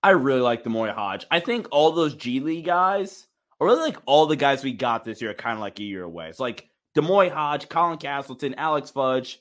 [0.03, 1.25] I really like D'Moi Hodge.
[1.29, 3.27] I think all those G League guys,
[3.59, 6.03] or really like all the guys we got this year, kind of like a year
[6.03, 6.27] away.
[6.27, 9.39] It's like D'Moi Hodge, Colin Castleton, Alex Fudge,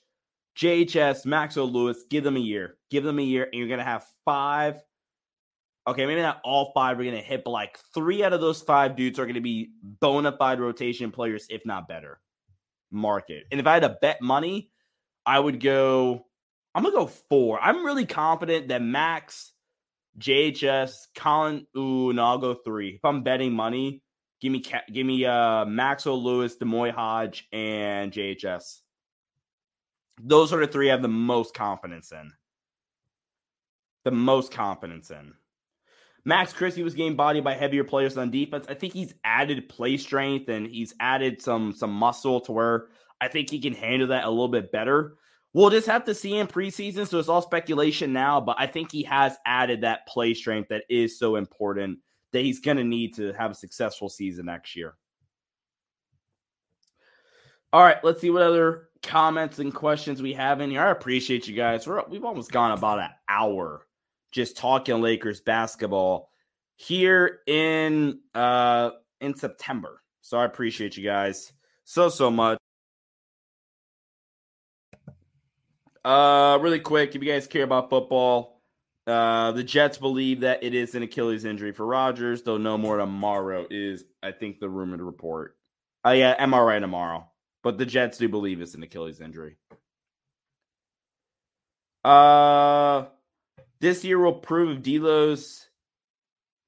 [0.59, 2.77] JHS, Maxwell Lewis, give them a year.
[2.91, 4.83] Give them a year, and you're going to have five.
[5.87, 8.63] Okay, maybe not all five are going to hit, but like three out of those
[8.63, 12.21] five dudes are going to be bona fide rotation players, if not better.
[12.91, 13.45] Market.
[13.51, 14.71] And if I had to bet money,
[15.25, 16.27] I would go,
[16.75, 17.61] I'm going to go four.
[17.61, 19.53] I'm really confident that Max,
[20.19, 22.97] JHS, Colin, ooh, no, I'll go three.
[22.97, 24.03] If I'm betting money,
[24.41, 28.81] give me, give me uh, Maxwell Lewis, D'Moi Hodge, and JHS.
[30.23, 32.33] Those are the three I have the most confidence in.
[34.05, 35.35] The most confidence in.
[36.25, 38.67] Max Christie was getting bodied by heavier players on defense.
[38.69, 42.89] I think he's added play strength and he's added some some muscle to where
[43.21, 45.17] I think he can handle that a little bit better.
[45.53, 48.41] We'll just have to see in preseason, so it's all speculation now.
[48.41, 51.99] But I think he has added that play strength that is so important
[52.33, 54.95] that he's going to need to have a successful season next year.
[57.73, 60.83] All right, let's see what other comments and questions we have in here.
[60.83, 61.87] I appreciate you guys.
[61.87, 63.87] We're, we've almost gone about an hour
[64.33, 66.31] just talking Lakers basketball
[66.77, 68.91] here in uh
[69.21, 70.03] in September.
[70.23, 71.53] So I appreciate you guys
[71.85, 72.59] so so much.
[76.05, 78.63] Uh really quick, if you guys care about football,
[79.07, 82.43] uh the Jets believe that it is an Achilles injury for Rodgers.
[82.43, 85.57] They'll know more tomorrow is I think the rumored report.
[86.07, 87.30] Uh yeah, MRI tomorrow.
[87.63, 89.57] But the Jets do believe it's an Achilles injury.
[92.05, 93.07] Uh,
[93.81, 95.67] this year will prove if D'Lo's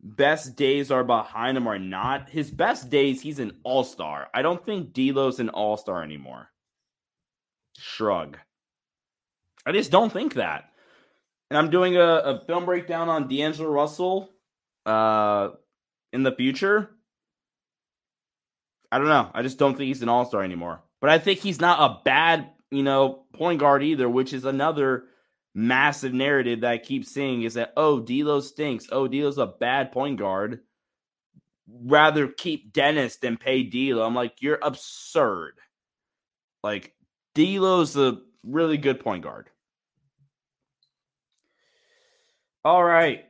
[0.03, 2.29] best days are behind him or not.
[2.29, 4.29] His best days, he's an all star.
[4.35, 6.49] I don't think D'Lo's an all star anymore.
[7.79, 8.39] Shrug.
[9.65, 10.71] I just don't think that.
[11.51, 14.31] And I'm doing a, a film breakdown on D'Angelo Russell
[14.87, 15.51] uh,
[16.13, 16.91] in the future.
[18.93, 19.31] I don't know.
[19.33, 20.83] I just don't think he's an all star anymore.
[21.01, 25.05] But I think he's not a bad, you know, point guard either, which is another
[25.55, 28.87] massive narrative that I keep seeing is that, oh, D'Lo stinks.
[28.93, 30.61] Oh, D'Lo's a bad point guard.
[31.67, 34.05] Rather keep Dennis than pay D'Lo.
[34.05, 35.55] I'm like, you're absurd.
[36.63, 36.95] Like,
[37.35, 39.49] D'Lo's a really good point guard.
[42.63, 43.25] All right.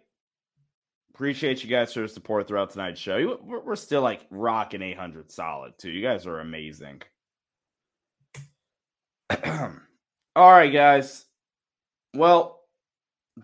[1.15, 3.39] Appreciate you guys for the support throughout tonight's show.
[3.43, 5.91] We're, still like rocking 800 solid, too.
[5.91, 7.03] You guys are amazing.
[9.45, 9.71] All
[10.37, 11.27] right, guys.
[12.15, 12.61] Well,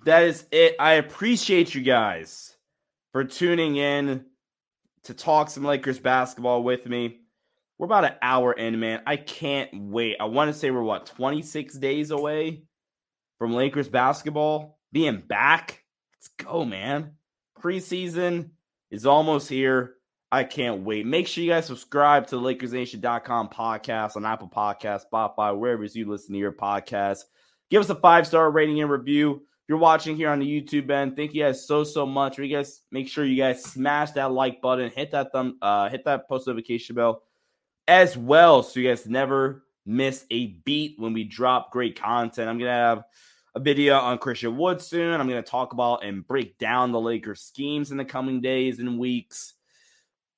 [0.06, 0.76] that is it.
[0.80, 2.56] I appreciate you guys
[3.12, 4.24] for tuning in
[5.04, 7.20] to talk some Lakers basketball with me.
[7.76, 9.02] We're about an hour in, man.
[9.06, 10.16] I can't wait.
[10.18, 12.62] I want to say we're what, 26 days away
[13.38, 15.84] from Lakers basketball being back.
[16.14, 17.17] Let's go, man
[17.60, 18.50] preseason
[18.90, 19.94] is almost here.
[20.30, 21.06] I can't wait.
[21.06, 26.08] Make sure you guys subscribe to the LakersNation.com podcast on Apple Podcasts, Spotify, wherever you
[26.08, 27.20] listen to your podcast.
[27.70, 29.36] Give us a five star rating and review.
[29.36, 32.38] If you're watching here on the YouTube end, thank you guys so so much.
[32.38, 36.04] You guys make sure you guys smash that like button, hit that thumb, uh, hit
[36.04, 37.22] that post notification bell
[37.86, 42.48] as well, so you guys never miss a beat when we drop great content.
[42.48, 43.04] I'm gonna have
[43.58, 45.20] a video on Christian Wood soon.
[45.20, 48.78] I'm going to talk about and break down the Lakers schemes in the coming days
[48.78, 49.54] and weeks.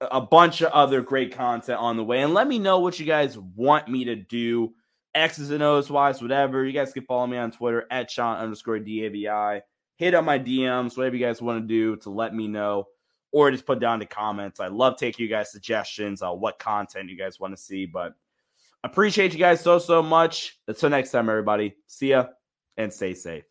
[0.01, 2.23] A bunch of other great content on the way.
[2.23, 4.73] And let me know what you guys want me to do.
[5.15, 6.65] X's and O's wise, whatever.
[6.65, 9.61] You guys can follow me on Twitter at Sean underscore DAVI.
[9.97, 12.87] Hit up my DMs, whatever you guys want to do to let me know.
[13.33, 14.61] Or just put down the comments.
[14.61, 17.85] I love taking you guys' suggestions on what content you guys want to see.
[17.85, 18.15] But
[18.83, 20.59] appreciate you guys so, so much.
[20.67, 21.77] Until next time, everybody.
[21.87, 22.29] See ya
[22.81, 23.50] and stay safe.